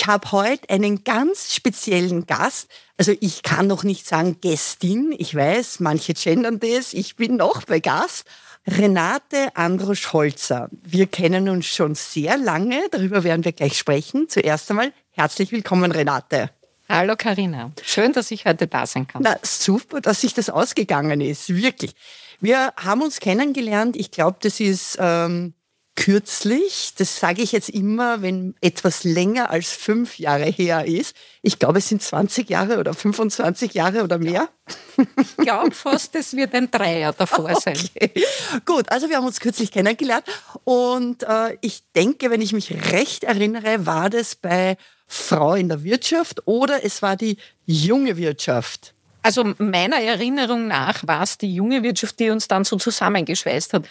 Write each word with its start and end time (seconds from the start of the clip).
Ich 0.00 0.06
habe 0.06 0.32
heute 0.32 0.70
einen 0.70 1.04
ganz 1.04 1.54
speziellen 1.54 2.24
Gast. 2.24 2.70
Also 2.96 3.12
ich 3.20 3.42
kann 3.42 3.66
noch 3.66 3.84
nicht 3.84 4.06
sagen 4.06 4.38
Gästin. 4.40 5.14
Ich 5.18 5.34
weiß, 5.34 5.80
manche 5.80 6.14
gendern 6.14 6.58
das. 6.58 6.94
Ich 6.94 7.16
bin 7.16 7.36
noch 7.36 7.64
bei 7.64 7.80
Gast. 7.80 8.24
Renate 8.66 9.54
Androsch-Holzer. 9.54 10.70
Wir 10.82 11.06
kennen 11.06 11.50
uns 11.50 11.66
schon 11.66 11.96
sehr 11.96 12.38
lange. 12.38 12.80
Darüber 12.90 13.24
werden 13.24 13.44
wir 13.44 13.52
gleich 13.52 13.76
sprechen. 13.76 14.26
Zuerst 14.30 14.70
einmal 14.70 14.94
herzlich 15.10 15.52
willkommen, 15.52 15.92
Renate. 15.92 16.48
Hallo 16.88 17.14
Karina, 17.14 17.70
schön, 17.84 18.14
dass 18.14 18.30
ich 18.30 18.46
heute 18.46 18.68
da 18.68 18.86
sein 18.86 19.06
kann. 19.06 19.20
Na, 19.22 19.36
super, 19.42 20.00
dass 20.00 20.22
sich 20.22 20.32
das 20.32 20.48
ausgegangen 20.48 21.20
ist, 21.20 21.54
wirklich. 21.54 21.94
Wir 22.40 22.72
haben 22.78 23.02
uns 23.02 23.20
kennengelernt, 23.20 23.96
ich 23.96 24.10
glaube, 24.10 24.38
das 24.40 24.60
ist 24.60 24.96
ähm, 24.98 25.52
kürzlich, 26.00 26.94
das 26.96 27.20
sage 27.20 27.42
ich 27.42 27.52
jetzt 27.52 27.68
immer, 27.68 28.22
wenn 28.22 28.54
etwas 28.62 29.04
länger 29.04 29.50
als 29.50 29.70
fünf 29.72 30.18
Jahre 30.18 30.46
her 30.46 30.86
ist. 30.86 31.14
Ich 31.42 31.58
glaube, 31.58 31.80
es 31.80 31.90
sind 31.90 32.02
20 32.02 32.48
Jahre 32.48 32.78
oder 32.78 32.94
25 32.94 33.74
Jahre 33.74 34.02
oder 34.02 34.16
mehr. 34.16 34.48
Ich 35.20 35.36
glaube 35.36 35.72
fast, 35.72 36.16
es 36.16 36.34
wird 36.34 36.54
ein 36.54 36.70
Dreier 36.70 37.12
davor 37.12 37.54
sein. 37.60 37.76
Okay. 37.76 38.12
Gut, 38.64 38.90
also 38.90 39.10
wir 39.10 39.18
haben 39.18 39.26
uns 39.26 39.40
kürzlich 39.40 39.70
kennengelernt 39.70 40.24
und 40.64 41.22
äh, 41.24 41.58
ich 41.60 41.82
denke, 41.94 42.30
wenn 42.30 42.40
ich 42.40 42.54
mich 42.54 42.72
recht 42.92 43.24
erinnere, 43.24 43.84
war 43.84 44.08
das 44.08 44.36
bei 44.36 44.78
Frau 45.06 45.54
in 45.54 45.68
der 45.68 45.84
Wirtschaft 45.84 46.46
oder 46.46 46.82
es 46.82 47.02
war 47.02 47.16
die 47.16 47.36
junge 47.66 48.16
Wirtschaft. 48.16 48.94
Also 49.20 49.52
meiner 49.58 50.00
Erinnerung 50.00 50.66
nach 50.66 51.06
war 51.06 51.24
es 51.24 51.36
die 51.36 51.54
junge 51.54 51.82
Wirtschaft, 51.82 52.18
die 52.20 52.30
uns 52.30 52.48
dann 52.48 52.64
so 52.64 52.76
zusammengeschweißt 52.76 53.74
hat. 53.74 53.84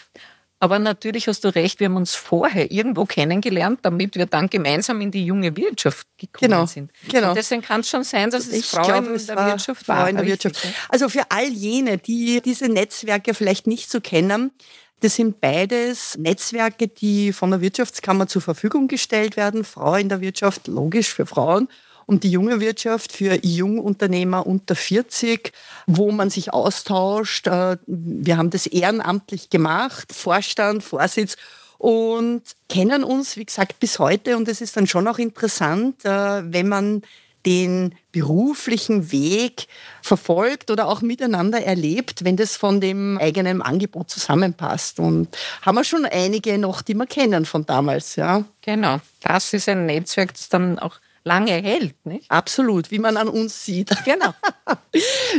Aber 0.62 0.78
natürlich 0.78 1.26
hast 1.26 1.42
du 1.42 1.48
recht, 1.48 1.80
wir 1.80 1.86
haben 1.86 1.96
uns 1.96 2.14
vorher 2.14 2.70
irgendwo 2.70 3.06
kennengelernt, 3.06 3.80
damit 3.82 4.14
wir 4.14 4.26
dann 4.26 4.50
gemeinsam 4.50 5.00
in 5.00 5.10
die 5.10 5.24
junge 5.24 5.56
Wirtschaft 5.56 6.06
gekommen 6.18 6.50
genau, 6.50 6.66
sind. 6.66 6.92
Genau. 7.08 7.30
Und 7.30 7.36
deswegen 7.36 7.62
kann 7.62 7.80
es 7.80 7.88
schon 7.88 8.04
sein, 8.04 8.30
dass 8.30 8.46
es 8.46 8.52
ich 8.52 8.66
Frauen 8.66 8.84
glaube, 8.84 9.06
in 9.08 9.14
es 9.14 9.26
der 9.26 9.36
war 9.36 9.48
Wirtschaft 9.48 9.88
war. 9.88 10.02
Frau 10.02 10.06
in 10.08 10.16
der 10.16 10.26
Wirtschaft. 10.26 10.68
Also 10.90 11.08
für 11.08 11.22
all 11.30 11.48
jene, 11.48 11.96
die 11.96 12.42
diese 12.42 12.68
Netzwerke 12.68 13.32
vielleicht 13.32 13.66
nicht 13.66 13.90
so 13.90 14.02
kennen, 14.02 14.52
das 15.00 15.16
sind 15.16 15.40
beides 15.40 16.18
Netzwerke, 16.18 16.88
die 16.88 17.32
von 17.32 17.50
der 17.50 17.62
Wirtschaftskammer 17.62 18.26
zur 18.26 18.42
Verfügung 18.42 18.86
gestellt 18.86 19.38
werden. 19.38 19.64
Frau 19.64 19.94
in 19.94 20.10
der 20.10 20.20
Wirtschaft, 20.20 20.66
logisch 20.68 21.08
für 21.08 21.24
Frauen 21.24 21.68
und 22.10 22.24
die 22.24 22.30
junge 22.32 22.58
Wirtschaft 22.58 23.12
für 23.12 23.38
Jungunternehmer 23.46 24.44
unter 24.44 24.74
40, 24.74 25.52
wo 25.86 26.10
man 26.10 26.28
sich 26.28 26.52
austauscht. 26.52 27.46
Äh, 27.46 27.76
wir 27.86 28.36
haben 28.36 28.50
das 28.50 28.66
ehrenamtlich 28.66 29.48
gemacht, 29.48 30.12
Vorstand, 30.12 30.82
Vorsitz 30.82 31.36
und 31.78 32.42
kennen 32.68 33.04
uns, 33.04 33.36
wie 33.36 33.44
gesagt, 33.44 33.78
bis 33.78 34.00
heute. 34.00 34.36
Und 34.36 34.48
es 34.48 34.60
ist 34.60 34.76
dann 34.76 34.88
schon 34.88 35.06
auch 35.06 35.18
interessant, 35.18 36.04
äh, 36.04 36.42
wenn 36.52 36.66
man 36.66 37.02
den 37.46 37.94
beruflichen 38.10 39.12
Weg 39.12 39.68
verfolgt 40.02 40.72
oder 40.72 40.88
auch 40.88 41.02
miteinander 41.02 41.62
erlebt, 41.62 42.24
wenn 42.24 42.36
das 42.36 42.56
von 42.56 42.80
dem 42.80 43.18
eigenen 43.18 43.62
Angebot 43.62 44.10
zusammenpasst. 44.10 44.98
Und 44.98 45.28
haben 45.62 45.76
wir 45.76 45.84
schon 45.84 46.04
einige 46.06 46.58
noch, 46.58 46.82
die 46.82 46.94
wir 46.94 47.06
kennen 47.06 47.46
von 47.46 47.64
damals, 47.66 48.16
ja. 48.16 48.44
Genau. 48.62 48.98
Das 49.22 49.52
ist 49.52 49.68
ein 49.68 49.86
Netzwerk, 49.86 50.34
das 50.34 50.48
dann 50.48 50.80
auch 50.80 50.96
lange 51.30 51.52
hält, 51.52 51.94
nicht? 52.04 52.28
Absolut, 52.28 52.90
wie 52.90 52.98
man 52.98 53.16
an 53.16 53.28
uns 53.28 53.64
sieht. 53.64 53.90
Genau. 54.04 54.34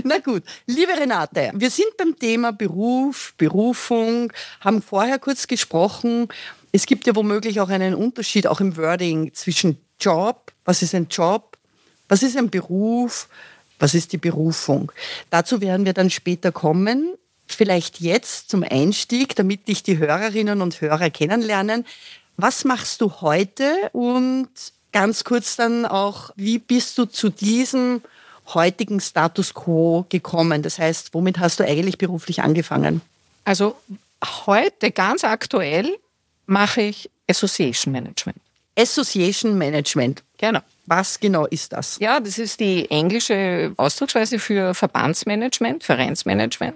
Na 0.03 0.19
gut, 0.19 0.43
liebe 0.65 0.93
Renate, 0.93 1.51
wir 1.53 1.69
sind 1.69 1.97
beim 1.97 2.17
Thema 2.17 2.53
Beruf, 2.53 3.33
Berufung, 3.37 4.31
haben 4.61 4.81
vorher 4.81 5.19
kurz 5.19 5.47
gesprochen. 5.47 6.29
Es 6.71 6.85
gibt 6.85 7.07
ja 7.07 7.15
womöglich 7.15 7.59
auch 7.59 7.67
einen 7.69 7.95
Unterschied, 7.95 8.47
auch 8.47 8.61
im 8.61 8.77
Wording 8.77 9.33
zwischen 9.33 9.77
Job, 9.99 10.53
was 10.63 10.81
ist 10.81 10.95
ein 10.95 11.07
Job, 11.09 11.57
was 12.07 12.23
ist 12.23 12.37
ein 12.37 12.49
Beruf, 12.49 13.27
was 13.79 13.93
ist 13.93 14.13
die 14.13 14.17
Berufung. 14.17 14.91
Dazu 15.29 15.59
werden 15.59 15.85
wir 15.85 15.93
dann 15.93 16.09
später 16.09 16.53
kommen. 16.53 17.15
Vielleicht 17.47 17.99
jetzt 17.99 18.49
zum 18.49 18.63
Einstieg, 18.63 19.35
damit 19.35 19.67
dich 19.67 19.83
die 19.83 19.97
Hörerinnen 19.97 20.61
und 20.61 20.79
Hörer 20.79 21.09
kennenlernen. 21.09 21.85
Was 22.37 22.63
machst 22.63 23.01
du 23.01 23.11
heute 23.19 23.73
und 23.91 24.49
ganz 24.91 25.23
kurz 25.23 25.55
dann 25.55 25.85
auch, 25.85 26.31
wie 26.35 26.59
bist 26.59 26.97
du 26.97 27.05
zu 27.05 27.29
diesem 27.29 28.01
heutigen 28.53 28.99
Status 28.99 29.53
quo 29.53 30.05
gekommen? 30.09 30.61
Das 30.61 30.79
heißt, 30.79 31.13
womit 31.13 31.39
hast 31.39 31.59
du 31.59 31.65
eigentlich 31.65 31.97
beruflich 31.97 32.41
angefangen? 32.41 33.01
Also 33.45 33.75
heute 34.45 34.91
ganz 34.91 35.23
aktuell 35.23 35.97
mache 36.45 36.81
ich 36.81 37.09
Association 37.29 37.91
Management. 37.91 38.37
Association 38.77 39.57
Management. 39.57 40.23
Genau. 40.37 40.59
Was 40.85 41.19
genau 41.19 41.45
ist 41.45 41.73
das? 41.73 41.97
Ja, 41.99 42.19
das 42.19 42.37
ist 42.37 42.59
die 42.59 42.89
englische 42.89 43.73
Ausdrucksweise 43.77 44.39
für 44.39 44.73
Verbandsmanagement, 44.73 45.83
Vereinsmanagement 45.83 46.75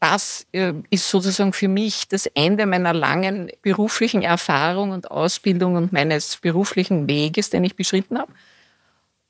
das 0.00 0.46
äh, 0.52 0.72
ist 0.88 1.08
sozusagen 1.08 1.52
für 1.52 1.68
mich 1.68 2.08
das 2.08 2.26
Ende 2.26 2.66
meiner 2.66 2.94
langen 2.94 3.52
beruflichen 3.62 4.22
Erfahrung 4.22 4.90
und 4.90 5.10
Ausbildung 5.10 5.76
und 5.76 5.92
meines 5.92 6.38
beruflichen 6.38 7.08
Weges, 7.08 7.50
den 7.50 7.64
ich 7.64 7.76
beschritten 7.76 8.18
habe. 8.18 8.32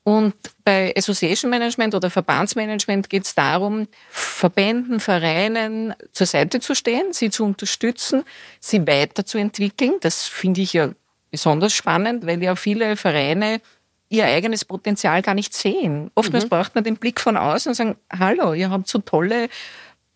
Und 0.03 0.33
bei 0.63 0.93
Association 0.97 1.51
Management 1.51 1.93
oder 1.93 2.09
Verbandsmanagement 2.09 3.09
geht 3.09 3.25
es 3.25 3.35
darum, 3.35 3.87
Verbänden, 4.09 4.99
Vereinen 4.99 5.93
zur 6.11 6.25
Seite 6.25 6.59
zu 6.59 6.73
stehen, 6.73 7.13
sie 7.13 7.29
zu 7.29 7.43
unterstützen, 7.43 8.23
sie 8.59 8.87
weiterzuentwickeln. 8.87 9.95
Das 9.99 10.25
finde 10.25 10.61
ich 10.61 10.73
ja 10.73 10.89
besonders 11.29 11.73
spannend, 11.73 12.25
weil 12.25 12.41
ja 12.41 12.55
viele 12.55 12.95
Vereine 12.95 13.61
ihr 14.09 14.25
eigenes 14.25 14.65
Potenzial 14.65 15.21
gar 15.21 15.35
nicht 15.35 15.53
sehen. 15.53 16.11
Oftmals 16.15 16.45
mhm. 16.45 16.49
braucht 16.49 16.75
man 16.75 16.83
den 16.83 16.97
Blick 16.97 17.19
von 17.21 17.37
außen 17.37 17.69
und 17.69 17.75
sagen, 17.75 17.95
hallo, 18.11 18.53
ihr 18.53 18.71
habt 18.71 18.87
so 18.87 18.99
tolle 18.99 19.49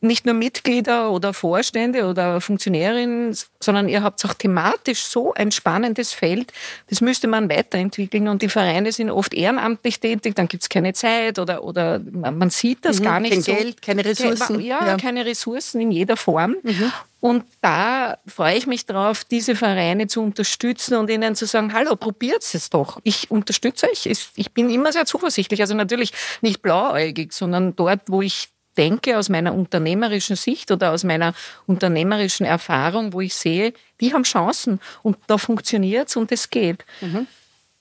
nicht 0.01 0.25
nur 0.25 0.35
Mitglieder 0.35 1.11
oder 1.11 1.33
Vorstände 1.33 2.05
oder 2.05 2.41
Funktionärinnen, 2.41 3.35
sondern 3.59 3.89
ihr 3.89 4.03
habt 4.03 4.23
auch 4.25 4.33
thematisch 4.33 5.03
so 5.03 5.33
ein 5.33 5.51
spannendes 5.51 6.13
Feld. 6.13 6.51
Das 6.89 7.01
müsste 7.01 7.27
man 7.27 7.49
weiterentwickeln 7.49 8.27
und 8.27 8.41
die 8.41 8.49
Vereine 8.49 8.91
sind 8.91 9.09
oft 9.09 9.33
ehrenamtlich 9.33 9.99
tätig, 9.99 10.35
dann 10.35 10.47
gibt 10.47 10.63
es 10.63 10.69
keine 10.69 10.93
Zeit 10.93 11.39
oder, 11.39 11.63
oder 11.63 11.99
man 11.99 12.49
sieht 12.49 12.85
das 12.85 12.99
mhm, 12.99 13.03
gar 13.03 13.19
nicht 13.19 13.33
kein 13.33 13.41
so. 13.41 13.53
Geld, 13.53 13.81
keine 13.81 14.05
Ressourcen. 14.05 14.59
Ja, 14.59 14.85
ja, 14.85 14.97
keine 14.97 15.25
Ressourcen 15.25 15.81
in 15.81 15.91
jeder 15.91 16.17
Form. 16.17 16.55
Mhm. 16.61 16.91
Und 17.21 17.45
da 17.61 18.19
freue 18.27 18.55
ich 18.55 18.67
mich 18.67 18.85
drauf, 18.85 19.23
diese 19.23 19.55
Vereine 19.55 20.05
zu 20.05 20.21
unterstützen 20.21 20.95
und 20.95 21.09
ihnen 21.09 21.33
zu 21.33 21.47
sagen, 21.47 21.73
hallo, 21.73 21.95
probiert 21.95 22.43
es 22.43 22.69
doch. 22.69 22.99
Ich 23.03 23.31
unterstütze 23.31 23.89
euch. 23.89 24.05
Ich 24.35 24.51
bin 24.51 24.69
immer 24.69 24.91
sehr 24.91 25.07
zuversichtlich. 25.07 25.59
Also 25.59 25.73
natürlich 25.73 26.13
nicht 26.41 26.61
blauäugig, 26.61 27.33
sondern 27.33 27.75
dort, 27.75 28.01
wo 28.07 28.21
ich 28.21 28.49
denke 28.77 29.17
aus 29.17 29.29
meiner 29.29 29.53
unternehmerischen 29.53 30.35
Sicht 30.35 30.71
oder 30.71 30.91
aus 30.91 31.03
meiner 31.03 31.33
unternehmerischen 31.65 32.45
Erfahrung, 32.45 33.13
wo 33.13 33.21
ich 33.21 33.35
sehe, 33.35 33.73
die 34.01 34.13
haben 34.13 34.23
Chancen 34.23 34.79
und 35.03 35.17
da 35.27 35.37
funktioniert's 35.37 36.15
und 36.15 36.31
es 36.31 36.49
geht. 36.49 36.85
Mhm. 37.01 37.27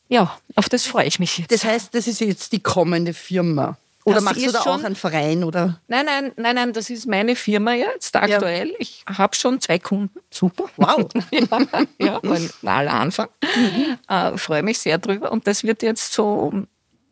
Ja, 0.08 0.38
auf 0.54 0.68
das 0.68 0.86
freue 0.86 1.06
ich 1.06 1.18
mich 1.18 1.38
jetzt. 1.38 1.50
Das 1.50 1.64
heißt, 1.64 1.94
das 1.94 2.06
ist 2.06 2.20
jetzt 2.20 2.52
die 2.52 2.60
kommende 2.60 3.14
Firma. 3.14 3.76
Oder 4.04 4.16
das 4.16 4.24
machst 4.24 4.46
du 4.46 4.52
da 4.52 4.60
auch 4.60 4.84
einen 4.84 4.96
Verein? 4.96 5.44
Oder? 5.44 5.80
Nein, 5.88 6.04
nein, 6.04 6.32
nein, 6.36 6.54
nein, 6.54 6.72
das 6.74 6.90
ist 6.90 7.06
meine 7.06 7.34
Firma 7.36 7.72
jetzt 7.72 8.14
aktuell. 8.14 8.68
Ja. 8.68 8.74
Ich 8.78 9.02
habe 9.06 9.34
schon 9.34 9.60
zwei 9.60 9.78
Kunden. 9.78 10.20
Super. 10.30 10.66
Wow. 10.76 11.08
ja, 11.98 12.20
war 12.22 12.76
aller 12.76 12.92
Anfang. 12.92 13.28
Mhm. 13.42 13.98
Äh, 14.06 14.36
freue 14.36 14.62
mich 14.62 14.78
sehr 14.78 14.98
drüber. 14.98 15.32
Und 15.32 15.46
das 15.46 15.64
wird 15.64 15.82
jetzt 15.82 16.12
so 16.12 16.52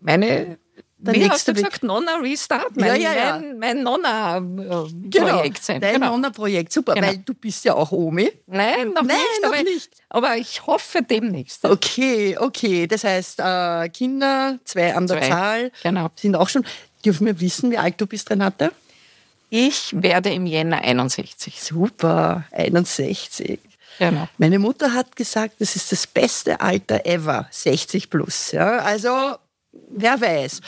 meine 0.01 0.59
der 1.03 1.15
Wie 1.15 1.19
nächste 1.19 1.35
hast 1.35 1.49
du 1.49 1.53
gesagt, 1.55 1.83
Nonna 1.83 2.17
Restart? 2.19 2.77
Mein, 2.77 3.01
ja, 3.01 3.11
ja, 3.11 3.15
ja. 3.15 3.39
mein, 3.39 3.59
mein 3.59 3.83
Nonna-Projekt 3.83 5.11
genau, 5.11 5.43
sein. 5.61 5.81
Dein 5.81 5.95
genau. 5.95 6.13
Nonna-Projekt, 6.13 6.73
super, 6.73 6.95
genau. 6.95 7.09
weil 7.09 7.19
du 7.19 7.35
bist 7.35 7.65
ja 7.65 7.75
auch 7.75 7.91
Omi. 7.91 8.31
Nein, 8.47 8.91
noch 8.91 9.03
Nein, 9.03 9.17
nicht. 9.17 9.43
Noch 9.43 9.49
aber, 9.49 9.63
nicht. 9.65 9.91
aber 10.09 10.37
ich 10.37 10.65
hoffe 10.65 11.03
demnächst. 11.03 11.65
Okay, 11.65 12.37
okay. 12.39 12.87
Das 12.87 13.03
heißt, 13.03 13.41
äh, 13.41 13.89
Kinder, 13.89 14.61
zwei 14.65 14.95
an 14.95 15.09
der 15.09 15.19
zwei. 15.19 15.29
Zahl, 15.29 15.73
genau. 15.83 16.09
sind 16.15 16.37
auch 16.37 16.49
schon. 16.49 16.65
Dürfen 17.05 17.27
wir 17.27 17.41
wissen, 17.41 17.73
wie 17.73 17.79
alt 17.79 18.01
du 18.01 18.07
bist, 18.07 18.31
Renate? 18.31 18.71
Ich 19.51 19.93
werde 20.01 20.31
im 20.31 20.47
Jänner 20.47 20.83
61. 20.83 21.61
Super, 21.61 22.45
61. 22.53 23.59
Genau. 23.99 24.29
Meine 24.39 24.61
Mutter 24.61 24.95
hat 24.95 25.17
gesagt, 25.17 25.57
das 25.59 25.75
ist 25.75 25.91
das 25.91 26.07
beste 26.07 26.61
Alter 26.61 27.05
ever, 27.05 27.49
60 27.51 28.09
plus. 28.09 28.53
Ja, 28.53 28.79
also 28.79 29.37
wer 29.95 30.21
weiß. 30.21 30.61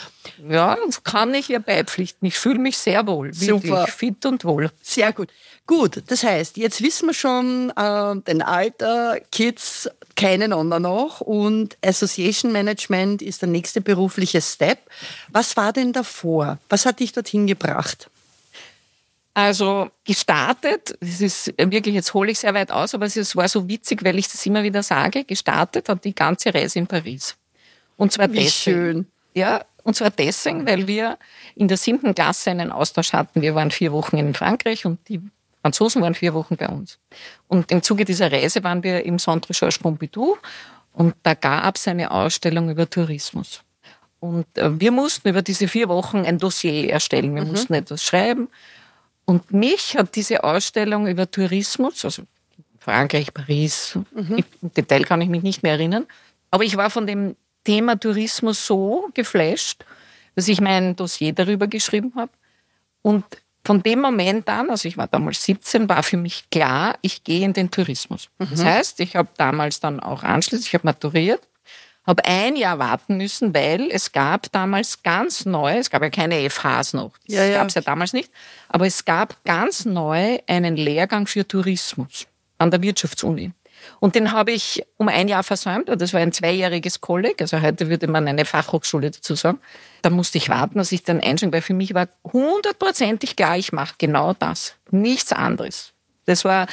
Ja, 0.47 0.77
kann 1.03 1.33
ich 1.33 1.49
ihr 1.49 1.59
beipflichten. 1.59 2.27
Ich 2.27 2.37
fühle 2.37 2.59
mich 2.59 2.77
sehr 2.77 3.05
wohl. 3.07 3.27
Wirklich 3.27 3.71
Super. 3.71 3.87
fit 3.87 4.25
und 4.25 4.45
wohl. 4.45 4.71
Sehr 4.81 5.13
gut. 5.13 5.29
Gut, 5.67 6.03
das 6.07 6.23
heißt, 6.23 6.57
jetzt 6.57 6.83
wissen 6.83 7.07
wir 7.07 7.13
schon 7.13 7.71
äh, 7.71 8.15
den 8.21 8.43
Alter, 8.43 9.19
Kids 9.31 9.89
keinen 10.15 10.53
anderen 10.53 10.83
noch 10.83 11.21
und 11.21 11.77
Association 11.83 12.51
Management 12.51 13.21
ist 13.21 13.41
der 13.41 13.49
nächste 13.49 13.81
berufliche 13.81 14.41
Step. 14.41 14.79
Was 15.29 15.57
war 15.57 15.73
denn 15.73 15.91
davor? 15.91 16.59
Was 16.69 16.85
hat 16.85 16.99
dich 16.99 17.13
dorthin 17.13 17.47
gebracht? 17.47 18.09
Also 19.33 19.89
gestartet, 20.05 20.95
das 21.01 21.19
ist 21.19 21.53
wirklich, 21.57 21.93
jetzt 21.93 22.13
hole 22.13 22.31
ich 22.31 22.39
sehr 22.39 22.53
weit 22.53 22.71
aus, 22.71 22.93
aber 22.93 23.05
es 23.05 23.35
war 23.35 23.49
so 23.49 23.67
witzig, 23.67 24.05
weil 24.05 24.17
ich 24.17 24.29
das 24.29 24.45
immer 24.45 24.63
wieder 24.63 24.81
sage, 24.81 25.25
gestartet 25.25 25.89
hat 25.89 26.05
die 26.05 26.15
ganze 26.15 26.53
Reise 26.53 26.79
in 26.79 26.87
Paris. 26.87 27.35
Und 27.97 28.13
zwar 28.13 28.31
Wie 28.31 28.43
deswegen. 28.43 28.77
Schön. 28.77 29.07
Ja, 29.35 29.65
und 29.83 29.95
zwar 29.95 30.09
deswegen, 30.09 30.65
weil 30.65 30.87
wir 30.87 31.17
in 31.55 31.67
der 31.67 31.77
siebten 31.77 32.15
Klasse 32.15 32.51
einen 32.51 32.71
Austausch 32.71 33.13
hatten. 33.13 33.41
Wir 33.41 33.53
waren 33.53 33.69
vier 33.69 33.91
Wochen 33.91 34.17
in 34.17 34.33
Frankreich 34.33 34.85
und 34.85 35.07
die 35.09 35.21
Franzosen 35.61 36.01
waren 36.01 36.15
vier 36.15 36.33
Wochen 36.33 36.55
bei 36.55 36.67
uns. 36.67 36.97
Und 37.47 37.71
im 37.71 37.83
Zuge 37.83 38.05
dieser 38.05 38.31
Reise 38.31 38.63
waren 38.63 38.81
wir 38.83 39.05
im 39.05 39.19
Centre 39.19 39.53
Georges 39.53 39.77
Pompidou 39.77 40.37
und 40.93 41.15
da 41.23 41.33
gab 41.33 41.75
es 41.75 41.87
eine 41.87 42.09
Ausstellung 42.11 42.69
über 42.69 42.89
Tourismus. 42.89 43.61
Und 44.19 44.45
äh, 44.57 44.79
wir 44.79 44.91
mussten 44.91 45.27
über 45.27 45.41
diese 45.41 45.67
vier 45.67 45.89
Wochen 45.89 46.25
ein 46.25 46.39
Dossier 46.39 46.89
erstellen. 46.89 47.35
Wir 47.35 47.43
mhm. 47.43 47.51
mussten 47.51 47.73
etwas 47.73 48.03
schreiben. 48.03 48.47
Und 49.25 49.51
mich 49.51 49.97
hat 49.97 50.15
diese 50.15 50.43
Ausstellung 50.43 51.07
über 51.07 51.29
Tourismus, 51.29 52.05
also 52.05 52.23
Frankreich, 52.79 53.33
Paris, 53.33 53.97
mhm. 54.13 54.43
im 54.61 54.73
Detail 54.73 55.03
kann 55.03 55.21
ich 55.21 55.29
mich 55.29 55.43
nicht 55.43 55.63
mehr 55.63 55.73
erinnern, 55.73 56.05
aber 56.51 56.63
ich 56.63 56.77
war 56.77 56.89
von 56.89 57.07
dem 57.07 57.35
Thema 57.65 57.99
Tourismus 57.99 58.65
so 58.65 59.09
geflasht, 59.13 59.83
dass 60.35 60.47
ich 60.47 60.61
mein 60.61 60.95
Dossier 60.95 61.33
darüber 61.33 61.67
geschrieben 61.67 62.13
habe. 62.15 62.31
Und 63.01 63.25
von 63.65 63.81
dem 63.81 63.99
Moment 63.99 64.47
an, 64.47 64.69
also 64.69 64.87
ich 64.87 64.95
war 64.95 65.07
damals 65.07 65.43
17, 65.43 65.89
war 65.89 66.03
für 66.03 66.17
mich 66.17 66.49
klar, 66.49 66.97
ich 67.01 67.23
gehe 67.23 67.43
in 67.43 67.53
den 67.53 67.71
Tourismus. 67.71 68.29
Mhm. 68.37 68.47
Das 68.51 68.63
heißt, 68.63 68.99
ich 68.99 69.15
habe 69.15 69.29
damals 69.37 69.79
dann 69.79 69.99
auch 69.99 70.23
anschließend, 70.23 70.67
ich 70.67 70.73
habe 70.73 70.87
maturiert, 70.87 71.41
habe 72.05 72.23
ein 72.25 72.55
Jahr 72.55 72.77
warten 72.77 73.17
müssen, 73.17 73.53
weil 73.55 73.89
es 73.89 74.11
gab 74.11 74.51
damals 74.51 75.01
ganz 75.01 75.45
neu, 75.45 75.79
es 75.79 75.89
gab 75.89 76.03
ja 76.03 76.11
keine 76.11 76.47
FHs 76.47 76.93
noch, 76.93 77.17
das 77.25 77.35
ja, 77.35 77.45
ja. 77.45 77.57
gab 77.57 77.67
es 77.69 77.73
ja 77.73 77.81
damals 77.81 78.13
nicht, 78.13 78.29
aber 78.69 78.85
es 78.85 79.03
gab 79.03 79.43
ganz 79.43 79.85
neu 79.85 80.37
einen 80.45 80.77
Lehrgang 80.77 81.25
für 81.25 81.47
Tourismus 81.47 82.27
an 82.59 82.69
der 82.69 82.81
Wirtschaftsuni. 82.81 83.51
Und 83.99 84.15
den 84.15 84.31
habe 84.31 84.51
ich 84.51 84.83
um 84.97 85.07
ein 85.07 85.27
Jahr 85.27 85.43
versäumt. 85.43 85.89
Das 85.89 86.13
war 86.13 86.21
ein 86.21 86.31
zweijähriges 86.31 87.01
Kolleg. 87.01 87.41
Also 87.41 87.61
heute 87.61 87.89
würde 87.89 88.07
man 88.07 88.27
eine 88.27 88.45
Fachhochschule 88.45 89.11
dazu 89.11 89.35
sagen. 89.35 89.59
Da 90.01 90.09
musste 90.09 90.37
ich 90.37 90.49
warten, 90.49 90.77
dass 90.77 90.91
ich 90.91 91.03
dann 91.03 91.19
einschränkte, 91.19 91.57
weil 91.57 91.61
für 91.61 91.73
mich 91.73 91.93
war 91.93 92.07
hundertprozentig 92.23 93.35
klar, 93.35 93.57
ich 93.57 93.71
mache 93.71 93.95
genau 93.97 94.33
das. 94.33 94.75
Nichts 94.91 95.33
anderes. 95.33 95.93
Das 96.25 96.45
war, 96.45 96.67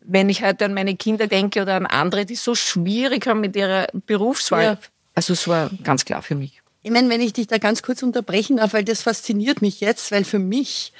wenn 0.00 0.28
ich 0.28 0.42
heute 0.42 0.66
an 0.66 0.74
meine 0.74 0.96
Kinder 0.96 1.26
denke 1.26 1.62
oder 1.62 1.74
an 1.74 1.86
andere, 1.86 2.26
die 2.26 2.36
so 2.36 2.54
schwierig 2.54 3.26
haben 3.26 3.40
mit 3.40 3.56
ihrer 3.56 3.86
Berufswahl. 4.06 4.62
Ja. 4.62 4.78
Also 5.14 5.32
es 5.32 5.48
war 5.48 5.70
ganz 5.82 6.04
klar 6.04 6.22
für 6.22 6.34
mich. 6.34 6.62
Ich 6.82 6.90
meine, 6.90 7.08
wenn 7.10 7.20
ich 7.20 7.32
dich 7.32 7.48
da 7.48 7.58
ganz 7.58 7.82
kurz 7.82 8.02
unterbrechen 8.02 8.58
darf, 8.58 8.72
weil 8.72 8.84
das 8.84 9.02
fasziniert 9.02 9.62
mich 9.62 9.80
jetzt, 9.80 10.12
weil 10.12 10.24
für 10.24 10.38
mich 10.38 10.92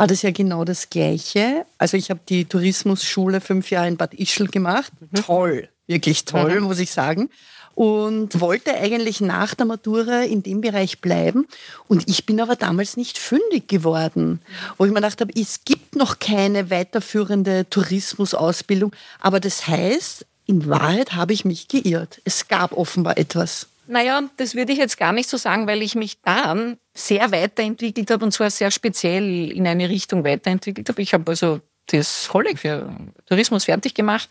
war 0.00 0.06
das 0.06 0.22
ja 0.22 0.30
genau 0.30 0.64
das 0.64 0.88
Gleiche. 0.88 1.66
Also 1.76 1.98
ich 1.98 2.08
habe 2.08 2.20
die 2.26 2.46
Tourismusschule 2.46 3.42
fünf 3.42 3.70
Jahre 3.70 3.86
in 3.86 3.98
Bad 3.98 4.14
Ischl 4.14 4.46
gemacht. 4.46 4.90
Mhm. 4.98 5.22
Toll, 5.22 5.68
wirklich 5.86 6.24
toll, 6.24 6.58
mhm. 6.58 6.64
muss 6.64 6.78
ich 6.78 6.90
sagen. 6.90 7.28
Und 7.74 8.40
wollte 8.40 8.74
eigentlich 8.74 9.20
nach 9.20 9.54
der 9.54 9.66
Matura 9.66 10.22
in 10.22 10.42
dem 10.42 10.62
Bereich 10.62 11.02
bleiben. 11.02 11.46
Und 11.86 12.08
ich 12.08 12.24
bin 12.24 12.40
aber 12.40 12.56
damals 12.56 12.96
nicht 12.96 13.18
fündig 13.18 13.68
geworden, 13.68 14.40
wo 14.78 14.86
ich 14.86 14.90
mir 14.90 15.02
gedacht 15.02 15.20
habe, 15.20 15.38
es 15.38 15.66
gibt 15.66 15.96
noch 15.96 16.18
keine 16.18 16.70
weiterführende 16.70 17.68
Tourismusausbildung. 17.68 18.92
Aber 19.20 19.38
das 19.38 19.68
heißt, 19.68 20.24
in 20.46 20.66
Wahrheit 20.66 21.12
habe 21.12 21.34
ich 21.34 21.44
mich 21.44 21.68
geirrt. 21.68 22.22
Es 22.24 22.48
gab 22.48 22.72
offenbar 22.72 23.18
etwas. 23.18 23.66
Naja, 23.90 24.22
das 24.36 24.54
würde 24.54 24.72
ich 24.72 24.78
jetzt 24.78 24.96
gar 24.98 25.12
nicht 25.12 25.28
so 25.28 25.36
sagen, 25.36 25.66
weil 25.66 25.82
ich 25.82 25.96
mich 25.96 26.20
dann 26.22 26.78
sehr 26.94 27.32
weiterentwickelt 27.32 28.08
habe 28.12 28.24
und 28.24 28.30
zwar 28.30 28.48
sehr 28.48 28.70
speziell 28.70 29.50
in 29.50 29.66
eine 29.66 29.88
Richtung 29.88 30.22
weiterentwickelt 30.22 30.88
habe. 30.88 31.02
Ich 31.02 31.12
habe 31.12 31.28
also 31.28 31.60
das 31.86 32.28
Kolleg 32.28 32.60
für 32.60 32.88
Tourismus 33.26 33.64
fertig 33.64 33.94
gemacht, 33.94 34.30